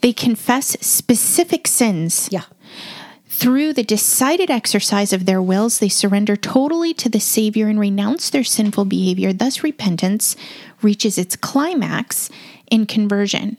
[0.01, 2.29] They confess specific sins.
[2.31, 2.45] Yeah.
[3.29, 8.29] Through the decided exercise of their wills, they surrender totally to the Savior and renounce
[8.29, 9.33] their sinful behavior.
[9.33, 10.37] Thus, repentance
[10.83, 12.31] reaches its climax
[12.71, 13.57] in conversion.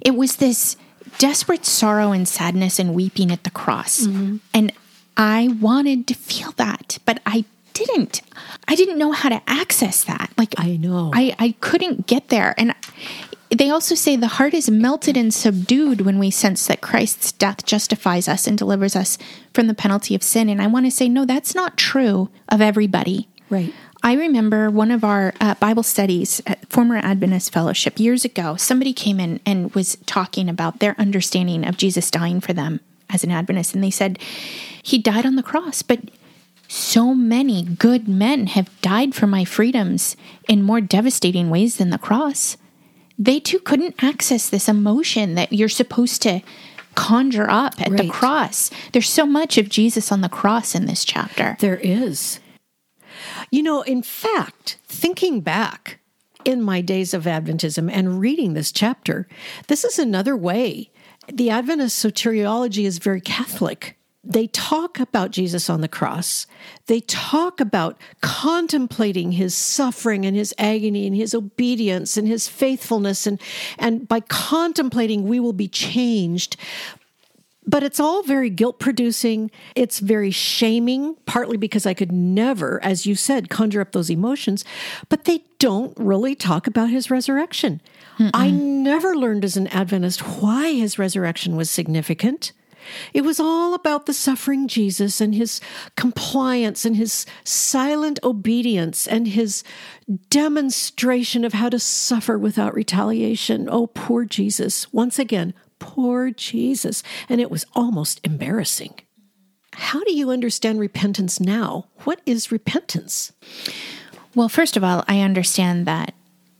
[0.00, 0.76] It was this
[1.18, 4.06] desperate sorrow and sadness and weeping at the cross.
[4.06, 4.36] Mm-hmm.
[4.54, 4.72] And
[5.16, 8.22] I wanted to feel that, but I didn't.
[8.68, 10.30] I didn't know how to access that.
[10.36, 11.10] Like, I know.
[11.14, 12.54] I, I couldn't get there.
[12.58, 12.74] And
[13.50, 17.64] they also say the heart is melted and subdued when we sense that Christ's death
[17.64, 19.18] justifies us and delivers us
[19.52, 20.48] from the penalty of sin.
[20.48, 23.28] And I want to say, no, that's not true of everybody.
[23.48, 23.74] Right.
[24.02, 28.56] I remember one of our uh, Bible studies at former Adventist fellowship years ago.
[28.56, 33.24] Somebody came in and was talking about their understanding of Jesus dying for them as
[33.24, 33.74] an Adventist.
[33.74, 34.18] And they said,
[34.82, 36.00] He died on the cross, but
[36.66, 40.16] so many good men have died for my freedoms
[40.48, 42.56] in more devastating ways than the cross.
[43.18, 46.40] They too couldn't access this emotion that you're supposed to
[46.94, 48.70] conjure up at the cross.
[48.92, 51.56] There's so much of Jesus on the cross in this chapter.
[51.60, 52.39] There is.
[53.50, 55.98] You know, in fact, thinking back
[56.44, 59.26] in my days of Adventism and reading this chapter,
[59.66, 60.90] this is another way.
[61.26, 63.96] The Adventist soteriology is very Catholic.
[64.22, 66.46] They talk about Jesus on the cross.
[66.86, 73.26] They talk about contemplating his suffering and his agony and his obedience and his faithfulness.
[73.26, 73.40] And,
[73.78, 76.56] and by contemplating, we will be changed
[77.66, 79.50] but it's all very guilt producing.
[79.74, 84.64] It's very shaming, partly because I could never, as you said, conjure up those emotions.
[85.08, 87.80] But they don't really talk about his resurrection.
[88.34, 92.52] I never learned as an Adventist why his resurrection was significant.
[93.14, 95.60] It was all about the suffering Jesus and his
[95.96, 99.62] compliance and his silent obedience and his
[100.28, 103.68] demonstration of how to suffer without retaliation.
[103.70, 104.92] Oh, poor Jesus.
[104.92, 107.02] Once again, poor Jesus.
[107.28, 108.94] And it was almost embarrassing.
[109.72, 111.86] How do you understand repentance now?
[112.04, 113.32] What is repentance?
[114.34, 116.14] Well, first of all, I understand that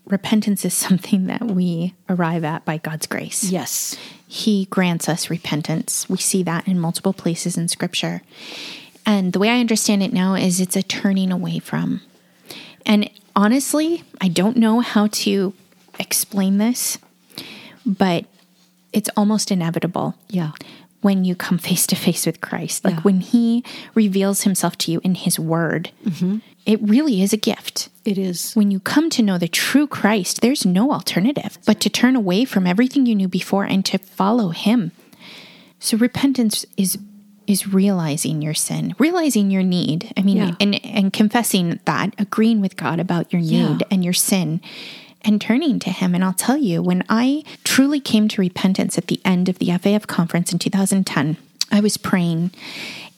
[0.07, 3.45] repentance is something that we arrive at by God's grace.
[3.45, 3.97] Yes.
[4.27, 6.09] He grants us repentance.
[6.09, 8.23] We see that in multiple places in Scripture.
[9.07, 12.01] And the way I understand it now is it's a turning away from.
[12.87, 15.53] And honestly, I don't know how to
[15.99, 16.99] explain this,
[17.85, 18.27] but
[18.93, 20.53] it's almost inevitable Yeah.
[21.01, 22.85] when you come face to face with Christ.
[22.85, 23.01] Like Yeah.
[23.03, 26.39] when He reveals Himself to you in His Word, mm-hmm.
[26.67, 27.89] it really is a gift.
[28.05, 28.53] It is.
[28.55, 32.45] When you come to know the true Christ, there's no alternative but to turn away
[32.45, 34.93] from everything you knew before and to follow Him.
[35.79, 36.99] So repentance is
[37.47, 40.13] is realizing your sin, realizing your need.
[40.17, 40.55] I mean, Yeah.
[40.61, 43.87] and and confessing that, agreeing with God about your need Yeah.
[43.91, 44.61] and your sin,
[45.23, 46.15] and turning to Him.
[46.15, 49.69] And I'll tell you, when I truly came to repentance at the end of the
[49.69, 51.37] FAF conference in 2010,
[51.71, 52.51] I was praying,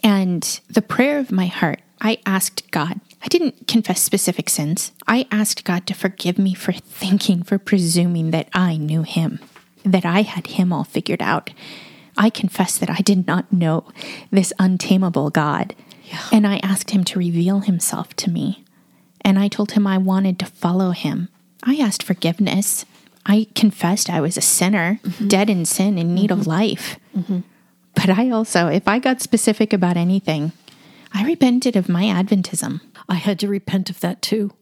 [0.02, 3.00] and the prayer of my heart, I asked God.
[3.22, 4.90] I didn't confess specific sins.
[5.06, 9.38] I asked God to forgive me for thinking, for presuming that I knew Him,
[9.84, 11.50] that I had Him all figured out.
[12.16, 13.86] I confess that I did not know
[14.30, 15.74] this untamable God.
[16.30, 18.64] And I asked Him to reveal Himself to me.
[19.22, 21.28] And I told Him I wanted to follow Him.
[21.62, 22.84] I asked forgiveness.
[23.24, 25.28] I confessed I was a sinner, mm-hmm.
[25.28, 26.40] dead in sin, in need mm-hmm.
[26.40, 26.98] of life.
[27.16, 27.40] Mm-hmm.
[27.94, 30.52] But I also, if I got specific about anything,
[31.12, 32.80] I repented of my Adventism.
[33.08, 34.52] I had to repent of that too.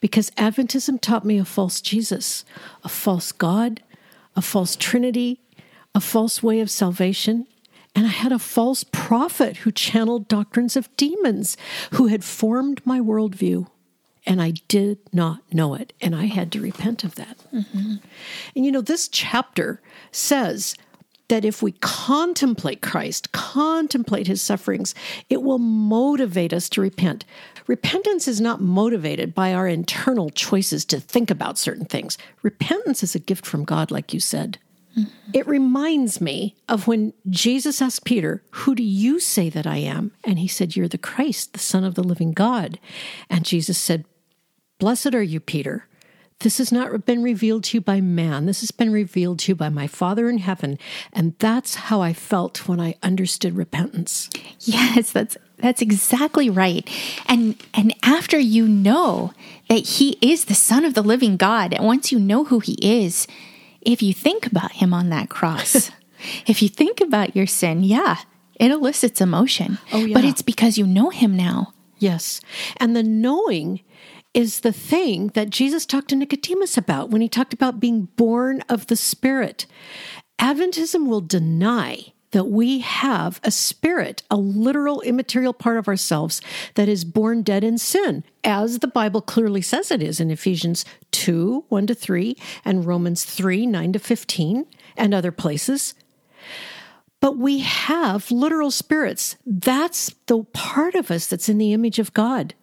[0.00, 2.44] Because Adventism taught me a false Jesus,
[2.84, 3.82] a false God,
[4.36, 5.40] a false Trinity,
[5.94, 7.46] a false way of salvation.
[7.94, 11.56] And I had a false prophet who channeled doctrines of demons,
[11.92, 13.66] who had formed my worldview.
[14.26, 15.92] And I did not know it.
[16.00, 17.38] And I had to repent of that.
[17.54, 17.96] Mm-hmm.
[18.54, 19.80] And you know, this chapter
[20.12, 20.74] says
[21.28, 24.94] that if we contemplate Christ, contemplate his sufferings,
[25.30, 27.24] it will motivate us to repent.
[27.66, 32.18] Repentance is not motivated by our internal choices to think about certain things.
[32.42, 34.58] Repentance is a gift from God, like you said.
[34.98, 35.30] Mm-hmm.
[35.32, 40.10] It reminds me of when Jesus asked Peter, Who do you say that I am?
[40.24, 42.80] And he said, You're the Christ, the Son of the living God.
[43.28, 44.04] And Jesus said,
[44.80, 45.86] Blessed are you, Peter.
[46.38, 48.46] This has not been revealed to you by man.
[48.46, 50.78] This has been revealed to you by my Father in heaven.
[51.12, 54.30] And that's how I felt when I understood repentance.
[54.60, 56.88] Yes, that's that's exactly right.
[57.26, 59.34] And and after you know
[59.68, 62.78] that he is the son of the living God, and once you know who he
[62.80, 63.26] is,
[63.82, 65.90] if you think about him on that cross,
[66.46, 68.16] if you think about your sin, yeah,
[68.54, 69.76] it elicits emotion.
[69.92, 70.14] Oh, yeah.
[70.14, 71.74] But it's because you know him now.
[71.98, 72.40] Yes.
[72.78, 73.80] And the knowing
[74.32, 78.62] is the thing that Jesus talked to Nicodemus about when he talked about being born
[78.68, 79.66] of the Spirit.
[80.40, 86.40] Adventism will deny that we have a spirit, a literal immaterial part of ourselves
[86.74, 90.84] that is born dead in sin, as the Bible clearly says it is in Ephesians
[91.10, 94.66] 2 1 to 3 and Romans 3 9 to 15
[94.96, 95.94] and other places.
[97.20, 99.36] But we have literal spirits.
[99.44, 102.54] That's the part of us that's in the image of God.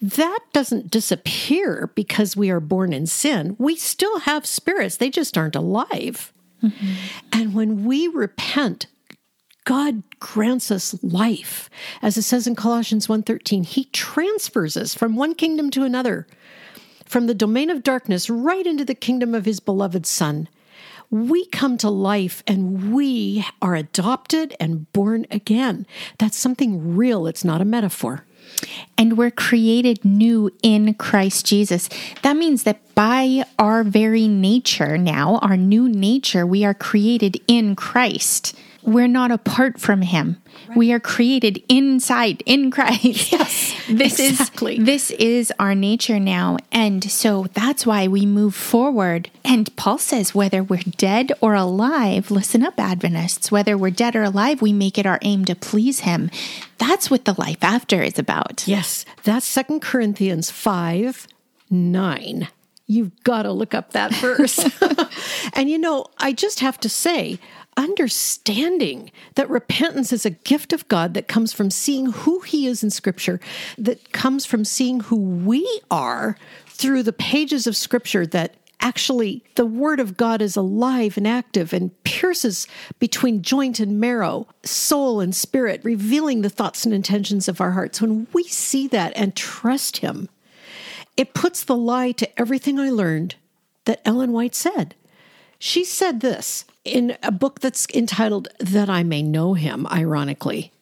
[0.00, 3.56] That doesn't disappear because we are born in sin.
[3.58, 6.32] We still have spirits, they just aren't alive.
[6.62, 6.92] Mm-hmm.
[7.32, 8.86] And when we repent,
[9.64, 11.68] God grants us life.
[12.00, 16.26] As it says in Colossians 1:13, he transfers us from one kingdom to another,
[17.04, 20.48] from the domain of darkness right into the kingdom of his beloved son.
[21.10, 25.86] We come to life and we are adopted and born again.
[26.18, 28.24] That's something real, it's not a metaphor
[28.96, 31.88] and we're created new in Christ Jesus.
[32.22, 37.76] That means that by our very nature now, our new nature, we are created in
[37.76, 38.56] Christ.
[38.82, 40.40] We're not apart from him.
[40.68, 40.78] Right.
[40.78, 43.32] We are created inside in Christ.
[43.38, 43.74] Yes.
[43.88, 44.76] This exactly.
[44.78, 46.58] is this is our nature now.
[46.72, 49.30] And so that's why we move forward.
[49.44, 54.22] And Paul says whether we're dead or alive, listen up Adventists, whether we're dead or
[54.24, 56.30] alive, we make it our aim to please him.
[56.76, 58.66] That's what the life after is about.
[58.66, 59.04] Yes.
[59.24, 61.26] That's Second Corinthians 5
[61.70, 62.48] 9.
[62.86, 64.58] You've got to look up that verse.
[65.52, 67.38] and you know, I just have to say,
[67.78, 72.82] understanding that repentance is a gift of God that comes from seeing who He is
[72.82, 73.40] in Scripture,
[73.78, 79.64] that comes from seeing who we are through the pages of Scripture, that actually the
[79.64, 82.66] Word of God is alive and active and pierces
[82.98, 88.00] between joint and marrow, soul and spirit, revealing the thoughts and intentions of our hearts.
[88.00, 90.28] When we see that and trust Him,
[91.16, 93.36] it puts the lie to everything I learned
[93.84, 94.96] that Ellen White said.
[95.60, 100.72] She said this in a book that's entitled That I May Know Him, ironically.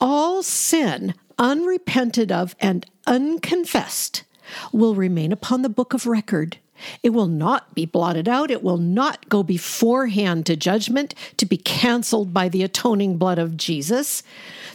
[0.00, 4.24] All sin, unrepented of and unconfessed,
[4.72, 6.58] will remain upon the book of record.
[7.02, 8.50] It will not be blotted out.
[8.50, 13.56] It will not go beforehand to judgment to be canceled by the atoning blood of
[13.56, 14.22] Jesus.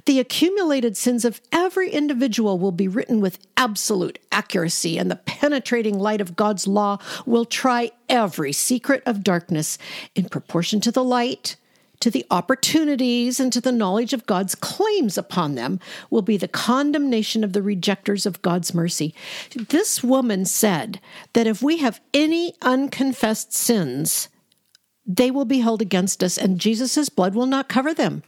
[0.06, 6.00] The accumulated sins of every individual will be written with absolute accuracy, and the penetrating
[6.00, 9.78] light of God's law will try every secret of darkness
[10.14, 11.56] in proportion to the light
[12.00, 15.80] to the opportunities and to the knowledge of God's claims upon them
[16.10, 19.14] will be the condemnation of the rejectors of God's mercy.
[19.56, 21.00] This woman said
[21.34, 24.30] that if we have any unconfessed sins,
[25.06, 28.24] they will be held against us, and Jesus' blood will not cover them.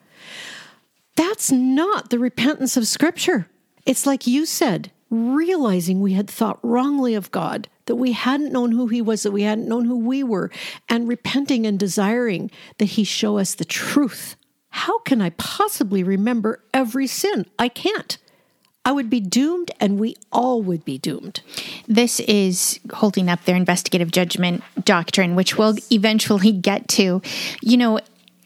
[1.16, 3.50] That's not the repentance of Scripture.
[3.86, 8.72] It's like you said, realizing we had thought wrongly of God, that we hadn't known
[8.72, 10.52] who He was, that we hadn't known who we were,
[10.88, 14.36] and repenting and desiring that He show us the truth.
[14.70, 17.46] How can I possibly remember every sin?
[17.58, 18.18] I can't.
[18.86, 21.42] I would be doomed, and we all would be doomed.
[21.88, 27.22] This is holding up their investigative judgment doctrine, which we'll eventually get to.
[27.62, 28.00] You know,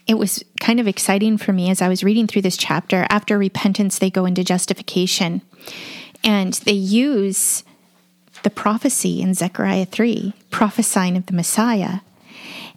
[0.07, 3.05] it was kind of exciting for me as I was reading through this chapter.
[3.09, 5.43] After repentance, they go into justification
[6.23, 7.63] and they use
[8.43, 11.99] the prophecy in Zechariah 3, prophesying of the Messiah.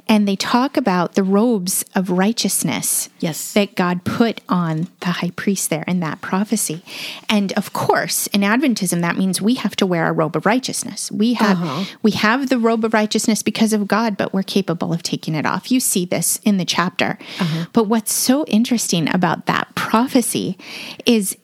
[0.07, 3.55] And they talk about the robes of righteousness Yes.
[3.55, 6.83] that God put on the high priest there in that prophecy.
[7.27, 11.11] And of course, in Adventism, that means we have to wear a robe of righteousness.
[11.11, 11.97] We have uh-huh.
[12.03, 15.47] we have the robe of righteousness because of God, but we're capable of taking it
[15.47, 15.73] off.
[15.73, 17.17] You see this in the chapter.
[17.41, 17.65] Uh-huh.
[17.73, 20.59] But what's so interesting about that prophecy
[21.07, 21.35] is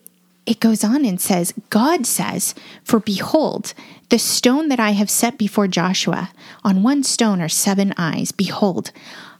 [0.44, 2.54] it goes on and says, God says,
[2.84, 3.72] For behold,
[4.11, 6.30] the stone that I have set before Joshua,
[6.62, 8.32] on one stone are seven eyes.
[8.32, 8.92] Behold,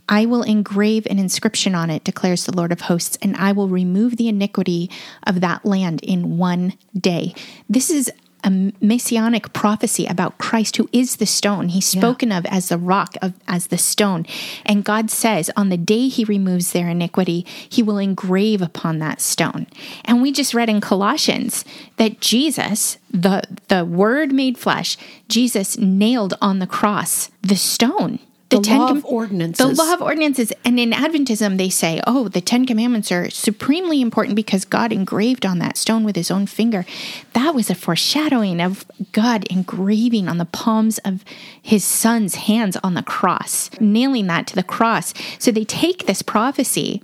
[0.09, 3.69] I will engrave an inscription on it, declares the Lord of hosts, and I will
[3.69, 4.91] remove the iniquity
[5.27, 7.35] of that land in one day.
[7.69, 8.11] This is
[8.45, 11.69] a messianic prophecy about Christ, who is the stone.
[11.69, 14.27] He's spoken of as the rock, of, as the stone.
[14.65, 19.21] And God says, on the day he removes their iniquity, he will engrave upon that
[19.21, 19.67] stone.
[20.05, 21.65] And we just read in Colossians
[21.97, 24.97] that Jesus, the, the word made flesh,
[25.29, 28.19] Jesus nailed on the cross the stone.
[28.51, 29.77] The law of ordinances.
[29.77, 30.53] The law of ordinances.
[30.65, 35.47] And in Adventism, they say, oh, the Ten Commandments are supremely important because God engraved
[35.47, 36.85] on that stone with his own finger.
[37.33, 41.25] That was a foreshadowing of God engraving on the palms of
[41.63, 45.15] his son's hands on the cross, nailing that to the cross.
[45.39, 47.03] So they take this prophecy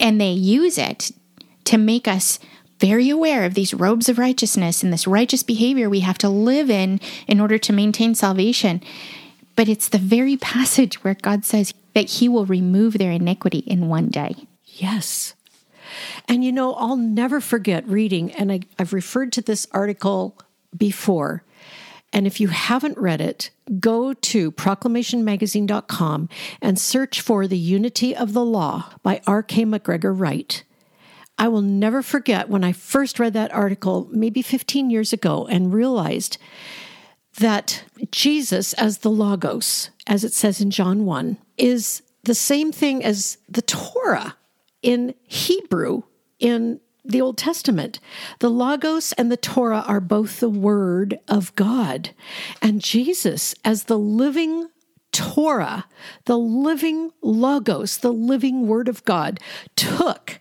[0.00, 1.12] and they use it
[1.64, 2.38] to make us
[2.80, 6.68] very aware of these robes of righteousness and this righteous behavior we have to live
[6.68, 8.82] in in order to maintain salvation.
[9.56, 13.88] But it's the very passage where God says that he will remove their iniquity in
[13.88, 14.34] one day.
[14.64, 15.34] Yes.
[16.26, 20.38] And you know, I'll never forget reading, and I, I've referred to this article
[20.76, 21.44] before.
[22.12, 23.50] And if you haven't read it,
[23.80, 26.28] go to proclamationmagazine.com
[26.62, 29.64] and search for The Unity of the Law by R.K.
[29.64, 30.62] McGregor Wright.
[31.36, 35.74] I will never forget when I first read that article, maybe 15 years ago, and
[35.74, 36.38] realized
[37.38, 43.04] that Jesus, as the Logos, as it says in John 1, is the same thing
[43.04, 44.36] as the Torah
[44.82, 46.02] in Hebrew
[46.38, 48.00] in the Old Testament.
[48.38, 52.10] The Logos and the Torah are both the Word of God.
[52.62, 54.68] And Jesus, as the living
[55.12, 55.86] Torah,
[56.24, 59.38] the living Logos, the living Word of God,
[59.76, 60.40] took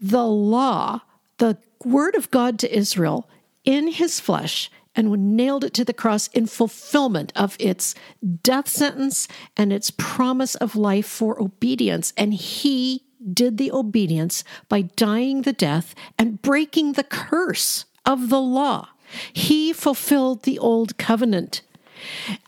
[0.00, 1.02] the law,
[1.38, 3.28] the Word of God to Israel
[3.64, 7.94] in his flesh and nailed it to the cross in fulfillment of its
[8.42, 12.12] death sentence and its promise of life for obedience.
[12.16, 18.40] And he did the obedience by dying the death and breaking the curse of the
[18.40, 18.88] law.
[19.32, 21.62] He fulfilled the old covenant.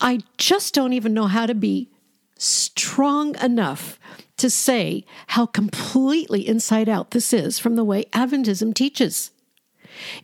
[0.01, 1.90] I just don't even know how to be
[2.38, 3.99] strong enough
[4.36, 9.30] to say how completely inside out this is from the way Adventism teaches.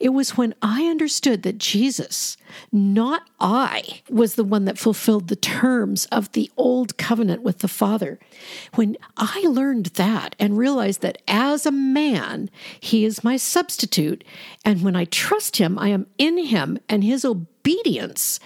[0.01, 2.37] It was when I understood that Jesus,
[2.73, 7.69] not I, was the one that fulfilled the terms of the old covenant with the
[7.69, 8.19] Father.
[8.75, 12.51] When I learned that and realized that as a man,
[12.81, 14.25] he is my substitute,
[14.65, 18.41] and when I trust him, I am in him and his obedience.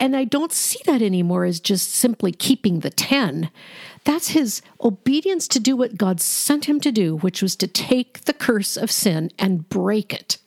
[0.00, 3.50] And I don't see that anymore as just simply keeping the 10.
[4.04, 8.24] That's his obedience to do what God sent him to do, which was to take
[8.24, 10.38] the curse of sin and break it.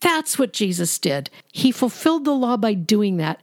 [0.00, 1.30] That's what Jesus did.
[1.52, 3.40] He fulfilled the law by doing that.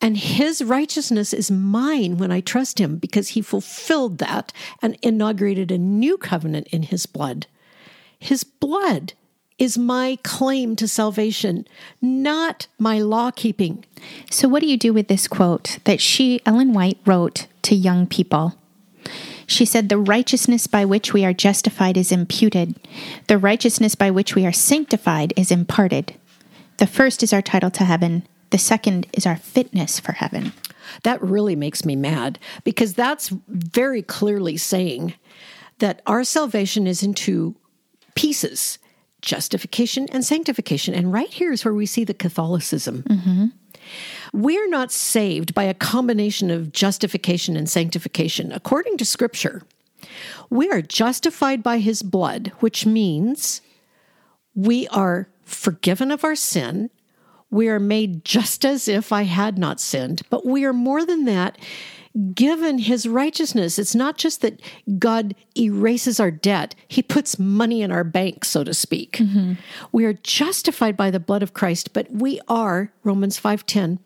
[0.00, 5.70] And his righteousness is mine when I trust him because he fulfilled that and inaugurated
[5.70, 7.46] a new covenant in his blood.
[8.18, 9.12] His blood
[9.58, 11.66] is my claim to salvation,
[12.00, 13.84] not my law keeping.
[14.30, 18.06] So, what do you do with this quote that she, Ellen White, wrote to young
[18.06, 18.54] people?
[19.50, 22.76] She said, The righteousness by which we are justified is imputed,
[23.26, 26.14] the righteousness by which we are sanctified is imparted.
[26.76, 30.52] The first is our title to heaven, the second is our fitness for heaven.
[31.02, 35.14] That really makes me mad because that's very clearly saying
[35.78, 37.56] that our salvation is in two
[38.14, 38.78] pieces
[39.20, 40.94] justification and sanctification.
[40.94, 43.02] And right here is where we see the Catholicism.
[43.02, 43.46] Mm-hmm.
[44.32, 48.52] We're not saved by a combination of justification and sanctification.
[48.52, 49.62] According to Scripture,
[50.48, 53.60] we are justified by His blood, which means
[54.54, 56.90] we are forgiven of our sin.
[57.50, 61.24] We are made just as if I had not sinned, but we are more than
[61.24, 61.58] that
[62.34, 63.78] given his righteousness.
[63.78, 64.60] It's not just that
[64.98, 69.18] God erases our debt, he puts money in our bank, so to speak.
[69.18, 69.54] Mm-hmm.
[69.92, 73.98] We are justified by the blood of Christ, but we are, Romans 5:10,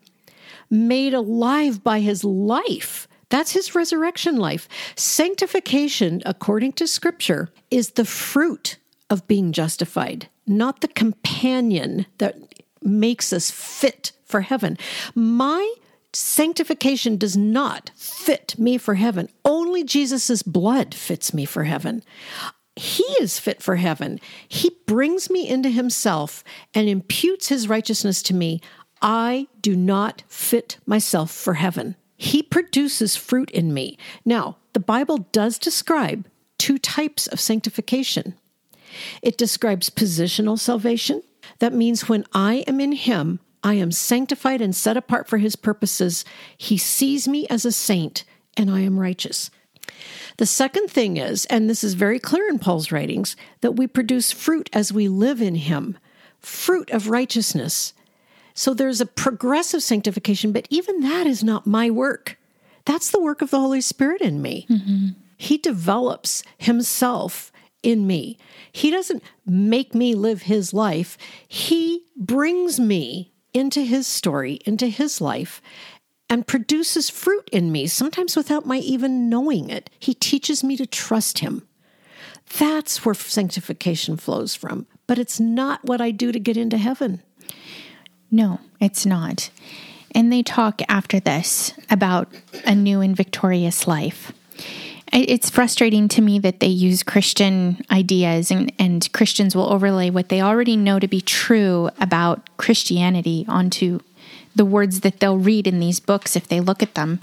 [0.69, 3.07] made alive by his life.
[3.29, 4.67] That's his resurrection life.
[4.95, 8.77] Sanctification, according to scripture, is the fruit
[9.09, 12.37] of being justified, not the companion that
[12.81, 14.77] makes us fit for heaven.
[15.13, 15.73] My
[16.13, 19.29] sanctification does not fit me for heaven.
[19.43, 22.03] Only Jesus' blood fits me for heaven.
[22.75, 24.19] He is fit for heaven.
[24.47, 26.43] He brings me into himself
[26.73, 28.61] and imputes his righteousness to me.
[29.05, 31.95] I do not fit myself for heaven.
[32.17, 33.97] He produces fruit in me.
[34.25, 36.27] Now, the Bible does describe
[36.57, 38.33] two types of sanctification
[39.21, 41.21] it describes positional salvation.
[41.59, 45.55] That means when I am in Him, I am sanctified and set apart for His
[45.55, 46.25] purposes.
[46.57, 48.23] He sees me as a saint,
[48.55, 49.49] and I am righteous.
[50.37, 54.31] The second thing is, and this is very clear in Paul's writings, that we produce
[54.31, 55.97] fruit as we live in Him,
[56.39, 57.93] fruit of righteousness.
[58.55, 62.39] So there's a progressive sanctification, but even that is not my work.
[62.85, 64.65] That's the work of the Holy Spirit in me.
[64.69, 65.07] Mm-hmm.
[65.37, 67.51] He develops Himself
[67.83, 68.37] in me.
[68.71, 75.19] He doesn't make me live His life, He brings me into His story, into His
[75.19, 75.61] life,
[76.29, 79.89] and produces fruit in me, sometimes without my even knowing it.
[79.99, 81.67] He teaches me to trust Him.
[82.57, 87.21] That's where sanctification flows from, but it's not what I do to get into heaven.
[88.35, 89.49] No, it's not.
[90.13, 92.27] And they talk after this about
[92.65, 94.33] a new and victorious life.
[95.13, 100.27] It's frustrating to me that they use Christian ideas and, and Christians will overlay what
[100.27, 104.01] they already know to be true about Christianity onto
[104.53, 107.21] the words that they'll read in these books if they look at them.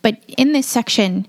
[0.00, 1.26] But in this section,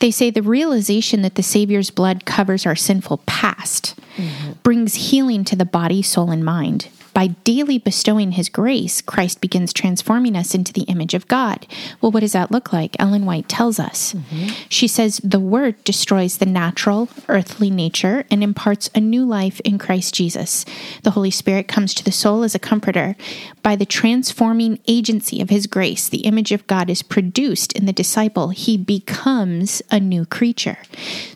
[0.00, 4.52] they say the realization that the Savior's blood covers our sinful past mm-hmm.
[4.62, 6.88] brings healing to the body, soul, and mind.
[7.16, 11.66] By daily bestowing his grace, Christ begins transforming us into the image of God.
[12.02, 12.94] Well, what does that look like?
[12.98, 14.12] Ellen White tells us.
[14.12, 14.48] Mm-hmm.
[14.68, 19.78] She says the word destroys the natural, earthly nature and imparts a new life in
[19.78, 20.66] Christ Jesus.
[21.04, 23.16] The Holy Spirit comes to the soul as a comforter.
[23.62, 27.94] By the transforming agency of his grace, the image of God is produced in the
[27.94, 28.50] disciple.
[28.50, 30.76] He becomes a new creature.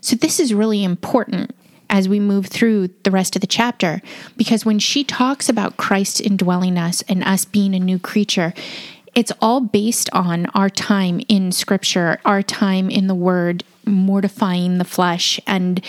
[0.02, 1.54] So, this is really important
[1.90, 4.00] as we move through the rest of the chapter.
[4.36, 8.54] Because when she talks about Christ indwelling us and us being a new creature,
[9.14, 14.84] it's all based on our time in scripture, our time in the word, mortifying the
[14.84, 15.84] flesh and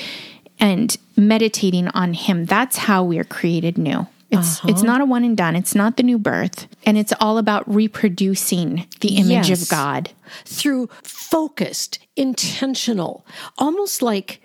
[0.59, 2.45] and meditating on him.
[2.45, 4.07] That's how we're created new.
[4.31, 4.69] It's uh-huh.
[4.69, 5.55] it's not a one and done.
[5.55, 9.61] It's not the new birth, and it's all about reproducing the image yes.
[9.61, 10.11] of God
[10.45, 13.25] through focused, intentional,
[13.57, 14.41] almost like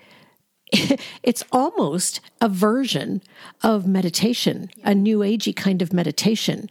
[1.23, 3.21] it's almost a version
[3.63, 6.69] of meditation, a new agey kind of meditation.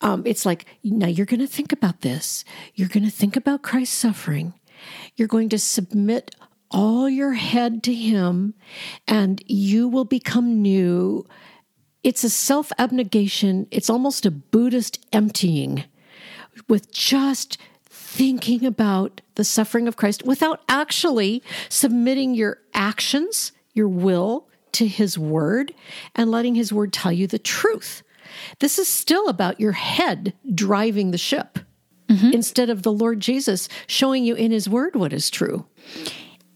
[0.00, 2.44] Um, it's like, now you're going to think about this.
[2.74, 4.54] You're going to think about Christ's suffering.
[5.16, 6.34] You're going to submit
[6.70, 8.54] all your head to Him,
[9.06, 11.26] and you will become new.
[12.02, 15.84] It's a self abnegation, it's almost a Buddhist emptying
[16.68, 24.48] with just thinking about the suffering of Christ without actually submitting your actions, your will
[24.72, 25.74] to his word
[26.14, 28.02] and letting his word tell you the truth.
[28.60, 31.58] This is still about your head driving the ship
[32.08, 32.32] mm-hmm.
[32.32, 35.66] instead of the Lord Jesus showing you in his word what is true.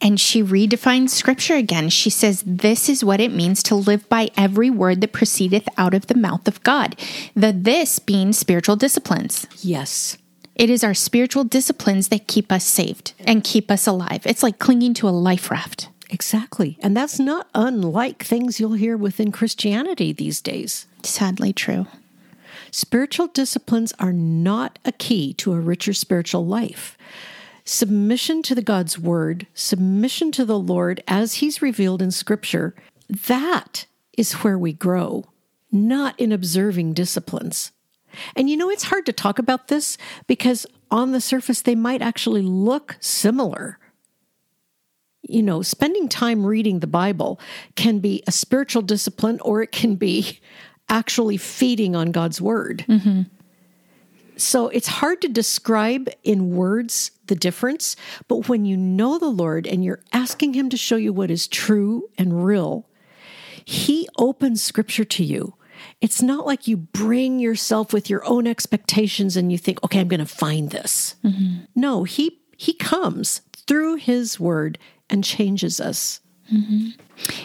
[0.00, 1.88] And she redefines scripture again.
[1.88, 5.94] She says, This is what it means to live by every word that proceedeth out
[5.94, 7.00] of the mouth of God.
[7.34, 9.46] The this being spiritual disciplines.
[9.62, 10.18] Yes.
[10.54, 14.22] It is our spiritual disciplines that keep us saved and keep us alive.
[14.24, 15.88] It's like clinging to a life raft.
[16.10, 16.78] Exactly.
[16.80, 20.86] And that's not unlike things you'll hear within Christianity these days.
[21.02, 21.86] Sadly true.
[22.70, 26.96] Spiritual disciplines are not a key to a richer spiritual life.
[27.64, 32.74] Submission to the God's word, submission to the Lord as he's revealed in scripture,
[33.08, 33.86] that
[34.16, 35.24] is where we grow,
[35.72, 37.72] not in observing disciplines.
[38.36, 42.02] And you know, it's hard to talk about this because on the surface, they might
[42.02, 43.78] actually look similar.
[45.22, 47.40] You know, spending time reading the Bible
[47.76, 50.40] can be a spiritual discipline or it can be
[50.88, 52.84] actually feeding on God's word.
[52.88, 53.22] Mm-hmm.
[54.36, 57.96] So it's hard to describe in words the difference,
[58.28, 61.46] but when you know the Lord and you're asking Him to show you what is
[61.46, 62.86] true and real,
[63.64, 65.54] He opens scripture to you
[66.00, 70.08] it's not like you bring yourself with your own expectations and you think, okay, I'm
[70.08, 71.16] going to find this.
[71.24, 71.64] Mm-hmm.
[71.74, 74.78] No, he he comes through his word
[75.10, 76.20] and changes us.
[76.52, 76.90] Mm-hmm.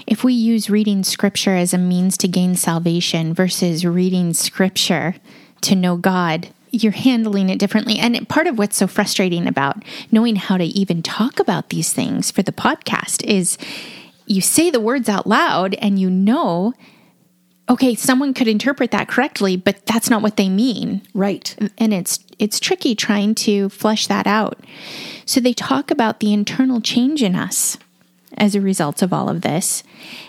[0.08, 5.16] If we use reading scripture as a means to gain salvation versus reading scripture
[5.62, 7.98] to know God, you're handling it differently.
[7.98, 12.30] And part of what's so frustrating about knowing how to even talk about these things
[12.32, 13.58] for the podcast is
[14.26, 16.74] you say the words out loud and you know
[17.70, 21.02] okay, someone could interpret that correctly, but that's not what they mean.
[21.14, 21.56] Right.
[21.78, 24.60] And it's it's tricky trying to flesh that out.
[25.26, 27.78] So they talk about the internal change in us
[28.38, 29.84] as a result of all of this.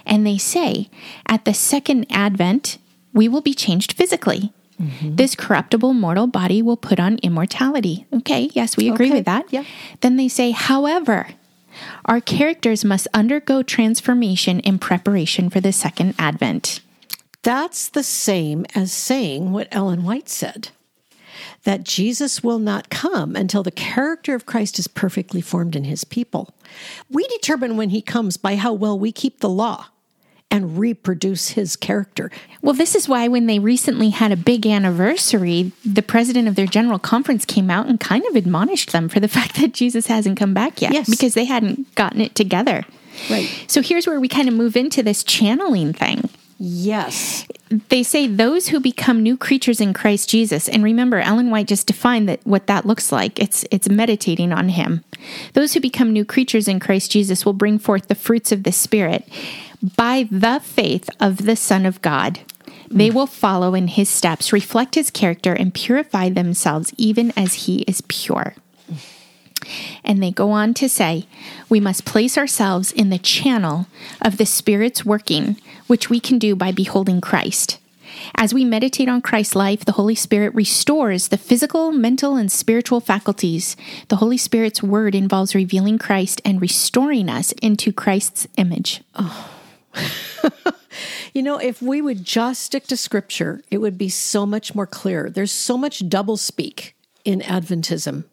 [0.04, 0.90] And they say,
[1.26, 2.78] at the second advent,
[3.14, 4.52] we will be changed physically.
[4.80, 5.16] Mm-hmm.
[5.16, 8.06] This corruptible mortal body will put on immortality.
[8.12, 9.44] Okay, yes, we agree Okay, with that.
[9.50, 9.64] yeah.
[10.00, 11.28] Then they say, however,
[12.06, 16.80] our characters must undergo transformation in preparation for the second advent.
[17.42, 20.68] That's the same as saying what Ellen White said
[21.64, 26.04] that Jesus will not come until the character of Christ is perfectly formed in his
[26.04, 26.54] people.
[27.10, 29.86] We determine when he comes by how well we keep the law
[30.50, 32.30] and reproduce his character.
[32.62, 36.66] Well, this is why when they recently had a big anniversary, the president of their
[36.66, 40.38] general conference came out and kind of admonished them for the fact that Jesus hasn't
[40.38, 41.08] come back yet Yes.
[41.10, 42.84] because they hadn't gotten it together.
[43.30, 43.48] Right.
[43.66, 46.28] So here's where we kind of move into this channeling thing.
[46.62, 47.46] Yes.
[47.88, 51.86] They say those who become new creatures in Christ Jesus, and remember, Ellen White just
[51.86, 53.40] defined that what that looks like.
[53.40, 55.02] It's it's meditating on Him.
[55.54, 58.72] Those who become new creatures in Christ Jesus will bring forth the fruits of the
[58.72, 59.26] Spirit
[59.96, 62.40] by the faith of the Son of God.
[62.90, 63.14] They hmm.
[63.14, 68.02] will follow in His steps, reflect His character, and purify themselves, even as He is
[68.02, 68.54] pure.
[68.92, 68.98] Mm.
[70.04, 71.26] And they go on to say,
[71.68, 73.86] we must place ourselves in the channel
[74.20, 75.56] of the Spirit's working,
[75.86, 77.78] which we can do by beholding Christ.
[78.36, 83.00] As we meditate on Christ's life, the Holy Spirit restores the physical, mental, and spiritual
[83.00, 83.76] faculties.
[84.08, 89.02] The Holy Spirit's word involves revealing Christ and restoring us into Christ's image.
[89.14, 89.50] Oh.
[91.32, 94.86] You know, if we would just stick to scripture, it would be so much more
[94.86, 95.30] clear.
[95.30, 96.92] There's so much doublespeak
[97.24, 98.24] in Adventism.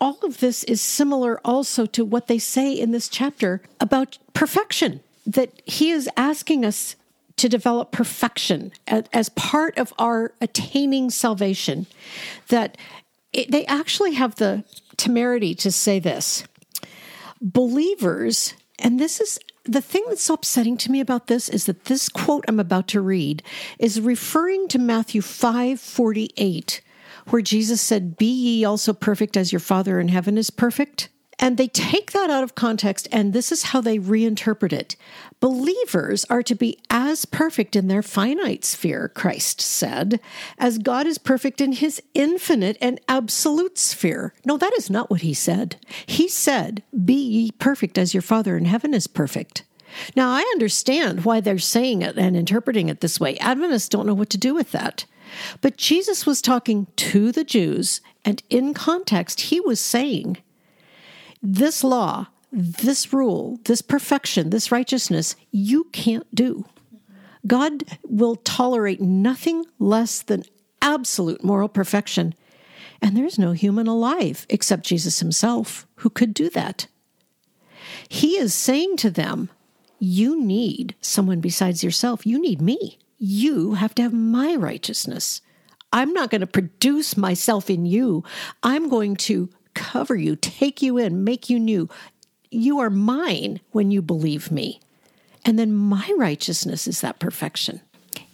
[0.00, 5.00] All of this is similar also to what they say in this chapter about perfection,
[5.26, 6.96] that he is asking us
[7.36, 11.86] to develop perfection as part of our attaining salvation.
[12.48, 12.76] That
[13.32, 14.64] it, they actually have the
[14.96, 16.44] temerity to say this
[17.40, 21.84] believers, and this is the thing that's so upsetting to me about this is that
[21.84, 23.42] this quote I'm about to read
[23.78, 26.80] is referring to Matthew 5 48,
[27.28, 31.08] where Jesus said, Be ye also perfect as your Father in heaven is perfect.
[31.40, 34.96] And they take that out of context, and this is how they reinterpret it.
[35.38, 40.18] Believers are to be as perfect in their finite sphere, Christ said,
[40.58, 44.34] as God is perfect in his infinite and absolute sphere.
[44.44, 45.76] No, that is not what he said.
[46.06, 49.62] He said, Be ye perfect as your Father in heaven is perfect.
[50.16, 53.38] Now, I understand why they're saying it and interpreting it this way.
[53.38, 55.04] Adventists don't know what to do with that.
[55.60, 60.38] But Jesus was talking to the Jews, and in context, he was saying,
[61.42, 66.64] this law, this rule, this perfection, this righteousness, you can't do.
[67.46, 70.44] God will tolerate nothing less than
[70.82, 72.34] absolute moral perfection.
[73.00, 76.88] And there's no human alive except Jesus himself who could do that.
[78.08, 79.50] He is saying to them,
[79.98, 82.26] You need someone besides yourself.
[82.26, 82.98] You need me.
[83.18, 85.40] You have to have my righteousness.
[85.92, 88.24] I'm not going to produce myself in you.
[88.62, 91.88] I'm going to cover you, take you in, make you new.
[92.50, 94.80] You are mine when you believe me.
[95.44, 97.80] And then my righteousness is that perfection.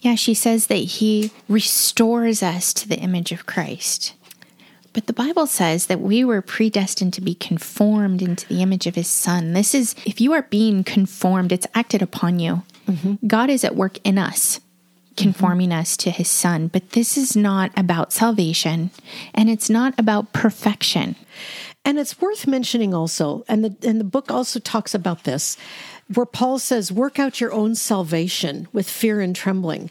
[0.01, 4.15] Yeah, she says that he restores us to the image of Christ.
[4.93, 8.95] But the Bible says that we were predestined to be conformed into the image of
[8.95, 9.53] his son.
[9.53, 12.63] This is, if you are being conformed, it's acted upon you.
[12.87, 13.27] Mm-hmm.
[13.27, 14.61] God is at work in us,
[15.17, 16.69] conforming us to his son.
[16.69, 18.91] But this is not about salvation
[19.33, 21.17] and it's not about perfection.
[21.85, 25.57] And it's worth mentioning also, and the and the book also talks about this,
[26.13, 29.91] where Paul says, "Work out your own salvation with fear and trembling."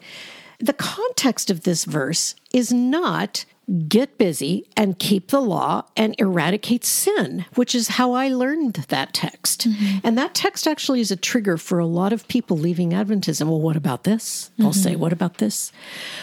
[0.60, 3.46] The context of this verse is not
[3.88, 9.14] get busy and keep the law and eradicate sin, which is how I learned that
[9.14, 9.68] text.
[9.68, 10.00] Mm-hmm.
[10.04, 13.48] And that text actually is a trigger for a lot of people leaving Adventism.
[13.48, 14.52] Well, what about this?
[14.58, 14.80] They'll mm-hmm.
[14.80, 15.72] say, what about this?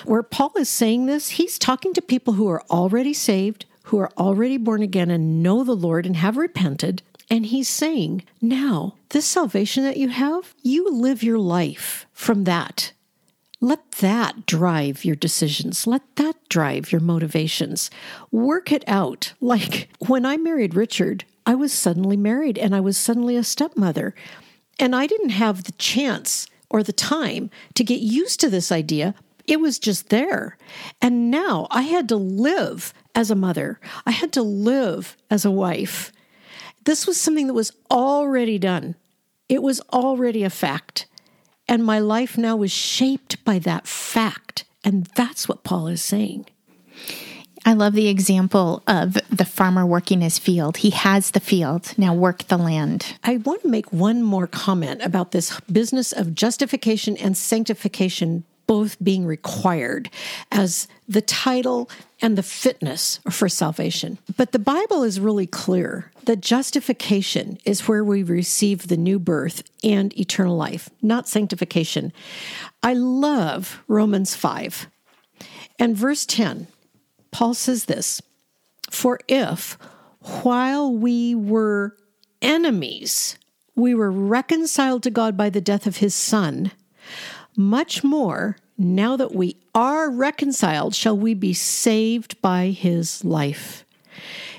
[0.05, 4.11] Where Paul is saying this, he's talking to people who are already saved, who are
[4.18, 7.03] already born again and know the Lord and have repented.
[7.30, 12.93] And he's saying, now, this salvation that you have, you live your life from that.
[13.63, 15.87] Let that drive your decisions.
[15.87, 17.91] Let that drive your motivations.
[18.31, 19.35] Work it out.
[19.43, 24.15] Like when I married Richard, I was suddenly married and I was suddenly a stepmother.
[24.79, 29.15] And I didn't have the chance or the time to get used to this idea.
[29.47, 30.57] It was just there.
[31.03, 35.51] And now I had to live as a mother, I had to live as a
[35.51, 36.13] wife.
[36.85, 38.95] This was something that was already done,
[39.49, 41.07] it was already a fact.
[41.71, 44.64] And my life now is shaped by that fact.
[44.83, 46.47] And that's what Paul is saying.
[47.64, 50.79] I love the example of the farmer working his field.
[50.79, 53.14] He has the field, now work the land.
[53.23, 59.03] I want to make one more comment about this business of justification and sanctification both
[59.03, 60.09] being required
[60.53, 61.91] as the title
[62.23, 64.16] and the fitness for salvation.
[64.37, 69.64] But the Bible is really clear that justification is where we receive the new birth
[69.83, 72.12] and eternal life, not sanctification.
[72.81, 74.87] I love Romans 5
[75.81, 76.68] and verse 10.
[77.33, 78.23] Paul says this
[78.89, 79.77] For if,
[80.45, 81.97] while we were
[82.41, 83.37] enemies,
[83.75, 86.71] we were reconciled to God by the death of his Son,
[87.61, 93.85] much more, now that we are reconciled, shall we be saved by his life.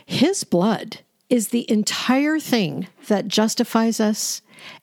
[0.06, 0.99] His blood
[1.30, 4.41] is the entire thing that justifies us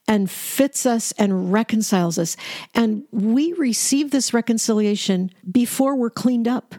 [0.08, 2.36] and fits us and reconciles us.
[2.74, 6.74] And we receive this reconciliation before we're cleaned up,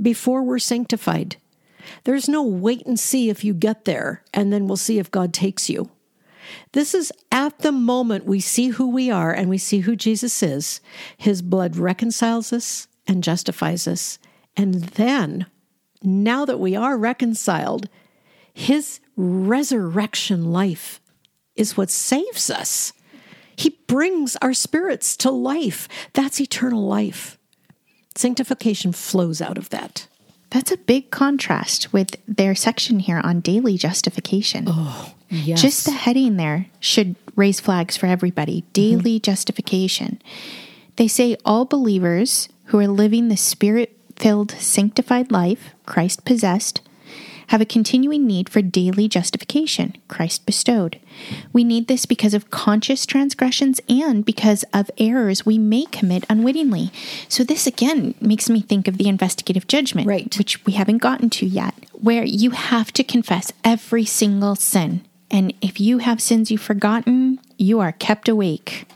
[0.00, 1.36] before we're sanctified.
[2.04, 5.32] There's no wait and see if you get there, and then we'll see if God
[5.32, 5.90] takes you.
[6.72, 10.42] This is at the moment we see who we are and we see who Jesus
[10.42, 10.80] is.
[11.16, 14.18] His blood reconciles us and justifies us.
[14.56, 15.46] And then,
[16.02, 17.88] now that we are reconciled,
[18.52, 21.00] his resurrection life
[21.56, 22.92] is what saves us.
[23.56, 25.88] He brings our spirits to life.
[26.12, 27.38] That's eternal life.
[28.16, 30.08] Sanctification flows out of that.
[30.54, 34.66] That's a big contrast with their section here on daily justification.
[34.68, 35.60] Oh, yes.
[35.60, 38.60] Just the heading there should raise flags for everybody.
[38.60, 38.72] Mm-hmm.
[38.72, 40.22] Daily justification.
[40.94, 46.80] They say all believers who are living the spirit filled, sanctified life Christ possessed
[47.48, 50.98] have a continuing need for daily justification Christ bestowed.
[51.52, 56.90] We need this because of conscious transgressions and because of errors we may commit unwittingly.
[57.28, 60.36] So, this again makes me think of the investigative judgment, Right.
[60.36, 65.02] which we haven't gotten to yet, where you have to confess every single sin.
[65.30, 68.86] And if you have sins you've forgotten, you are kept awake.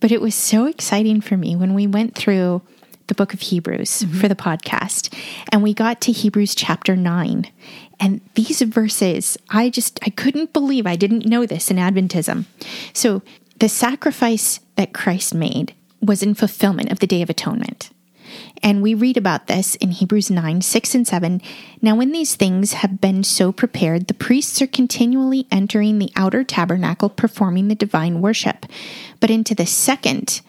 [0.00, 2.62] But it was so exciting for me when we went through
[3.06, 4.28] the book of Hebrews for mm-hmm.
[4.28, 5.14] the podcast
[5.50, 7.50] and we got to Hebrews chapter 9.
[8.00, 12.44] And these verses, I just I couldn't believe I didn't know this in Adventism.
[12.92, 13.22] So,
[13.60, 17.90] the sacrifice that Christ made was in fulfillment of the day of atonement.
[18.62, 21.40] And we read about this in Hebrews 9, 6 and 7.
[21.80, 26.42] Now, when these things have been so prepared, the priests are continually entering the outer
[26.42, 28.66] tabernacle, performing the divine worship.
[29.20, 30.40] But into the second,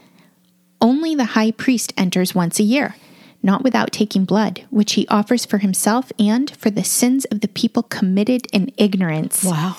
[0.81, 2.95] only the high priest enters once a year,
[3.41, 7.47] not without taking blood, which he offers for himself and for the sins of the
[7.47, 9.43] people committed in ignorance.
[9.43, 9.77] Wow.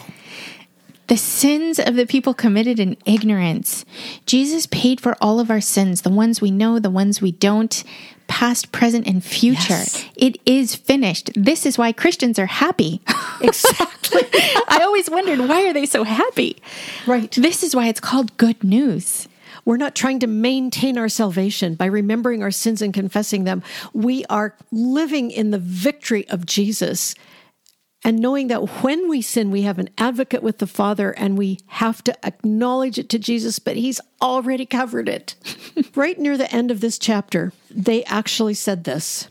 [1.09, 3.84] The sins of the people committed in ignorance.
[4.26, 7.84] Jesus paid for all of our sins, the ones we know, the ones we don't,
[8.26, 9.61] past, present, and future.
[9.68, 10.05] Yes.
[10.16, 11.30] It is finished.
[11.36, 13.01] This is why Christians are happy.
[13.40, 14.22] Exactly.
[14.68, 16.57] I always wondered why are they so happy?
[17.07, 17.30] right.
[17.30, 19.28] This is why it's called good news.
[19.67, 23.62] We're not trying to maintain our salvation by remembering our sins and confessing them.
[23.93, 27.14] We are living in the victory of Jesus
[28.05, 31.59] and knowing that when we sin, we have an advocate with the Father and we
[31.67, 35.35] have to acknowledge it to Jesus, but He's already covered it.
[35.97, 39.29] right near the end of this chapter, they actually said this.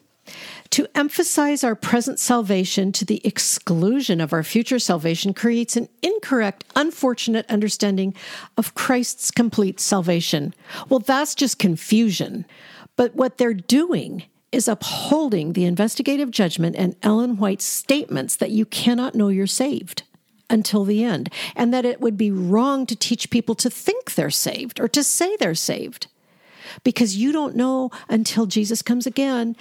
[0.75, 6.65] To emphasize our present salvation to the exclusion of our future salvation creates an incorrect,
[6.75, 8.13] unfortunate understanding
[8.57, 10.53] of Christ's complete salvation.
[10.89, 12.45] Well, that's just confusion.
[12.97, 18.65] But what they're doing is upholding the investigative judgment and Ellen White's statements that you
[18.65, 20.03] cannot know you're saved
[20.49, 24.29] until the end, and that it would be wrong to teach people to think they're
[24.29, 26.07] saved or to say they're saved
[26.83, 29.55] because you don't know until Jesus comes again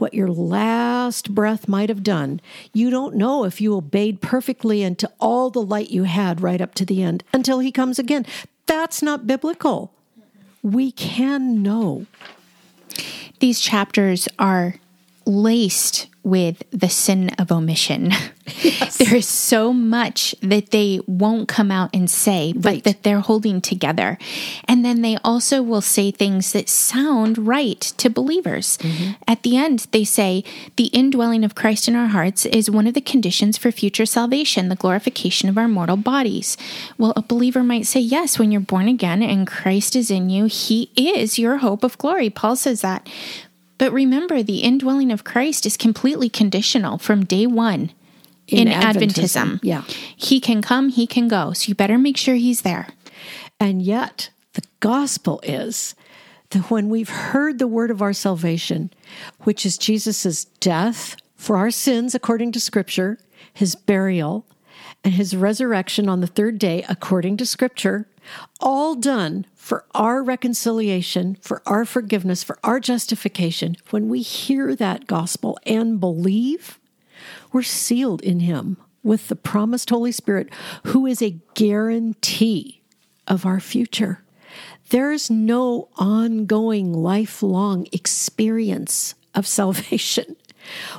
[0.00, 2.40] what your last breath might have done.
[2.72, 6.60] You don't know if you obeyed perfectly and to all the light you had right
[6.60, 8.26] up to the end until he comes again.
[8.66, 9.92] That's not biblical.
[10.62, 12.06] We can know.
[13.38, 14.76] These chapters are
[15.26, 18.10] laced with the sin of omission.
[18.98, 22.84] there is so much that they won't come out and say, but Right.
[22.84, 24.18] that they're holding together.
[24.66, 28.76] And then they also will say things that sound right to believers.
[28.78, 29.12] Mm-hmm.
[29.28, 30.42] At the end, they say,
[30.74, 34.68] The indwelling of Christ in our hearts is one of the conditions for future salvation,
[34.68, 36.56] the glorification of our mortal bodies.
[36.98, 40.46] Well, a believer might say, Yes, when you're born again and Christ is in you,
[40.46, 42.30] he is your hope of glory.
[42.30, 43.08] Paul says that.
[43.78, 47.92] But remember, the indwelling of Christ is completely conditional from day one
[48.48, 49.58] in, In Adventism.
[49.58, 49.82] Adventism, yeah.
[50.16, 51.52] He can come, he can go.
[51.52, 52.88] So you better make sure he's there.
[53.58, 55.94] And yet, the gospel is
[56.50, 58.90] that when we've heard the word of our salvation,
[59.40, 63.18] which is Jesus' death for our sins according to Scripture,
[63.52, 64.46] his burial,
[65.02, 68.06] and his resurrection on the third day according to Scripture,
[68.60, 75.06] all done for our reconciliation, for our forgiveness, for our justification, when we hear that
[75.06, 76.78] gospel and believe,
[77.52, 80.48] we're sealed in him with the promised Holy Spirit,
[80.84, 82.82] who is a guarantee
[83.28, 84.22] of our future.
[84.90, 90.36] There's no ongoing, lifelong experience of salvation.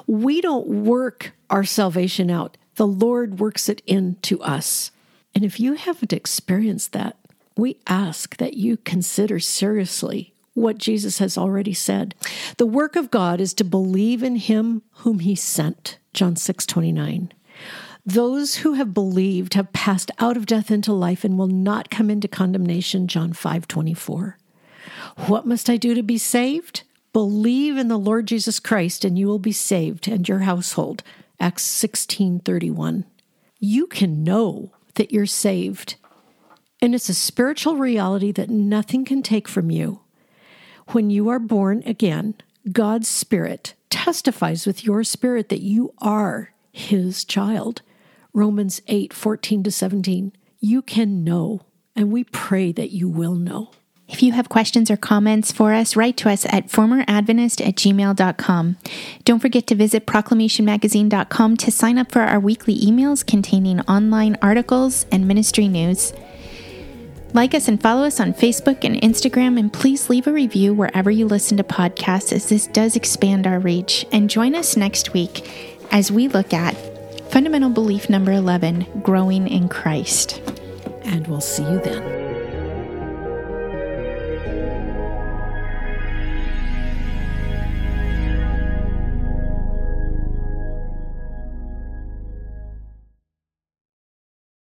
[0.05, 4.91] We don't work our salvation out, the Lord works it into us.
[5.37, 7.15] And if you haven't experienced that,
[7.55, 12.15] we ask that you consider seriously what Jesus has already said.
[12.57, 15.99] The work of God is to believe in him whom he sent.
[16.11, 17.31] John 6 29.
[18.03, 22.09] Those who have believed have passed out of death into life and will not come
[22.09, 23.07] into condemnation.
[23.07, 24.39] John 5 24.
[25.27, 26.81] What must I do to be saved?
[27.13, 31.03] Believe in the Lord Jesus Christ and you will be saved and your household.
[31.39, 33.05] Acts 16 31.
[33.59, 35.95] You can know that you're saved.
[36.81, 40.01] And it's a spiritual reality that nothing can take from you.
[40.89, 42.35] When you are born again,
[42.71, 47.81] God's Spirit testifies with your spirit that you are His child.
[48.33, 50.33] Romans 8 14 to 17.
[50.59, 51.61] You can know,
[51.95, 53.71] and we pray that you will know.
[54.07, 58.77] If you have questions or comments for us, write to us at formeradventist at gmail.com.
[59.25, 65.05] Don't forget to visit proclamationmagazine.com to sign up for our weekly emails containing online articles
[65.11, 66.13] and ministry news.
[67.33, 71.11] Like us and follow us on Facebook and Instagram, and please leave a review wherever
[71.11, 74.05] you listen to podcasts, as this does expand our reach.
[74.13, 75.47] And join us next week
[75.91, 76.75] as we look at
[77.29, 80.41] fundamental belief number 11 growing in Christ.
[81.03, 82.26] And we'll see you then.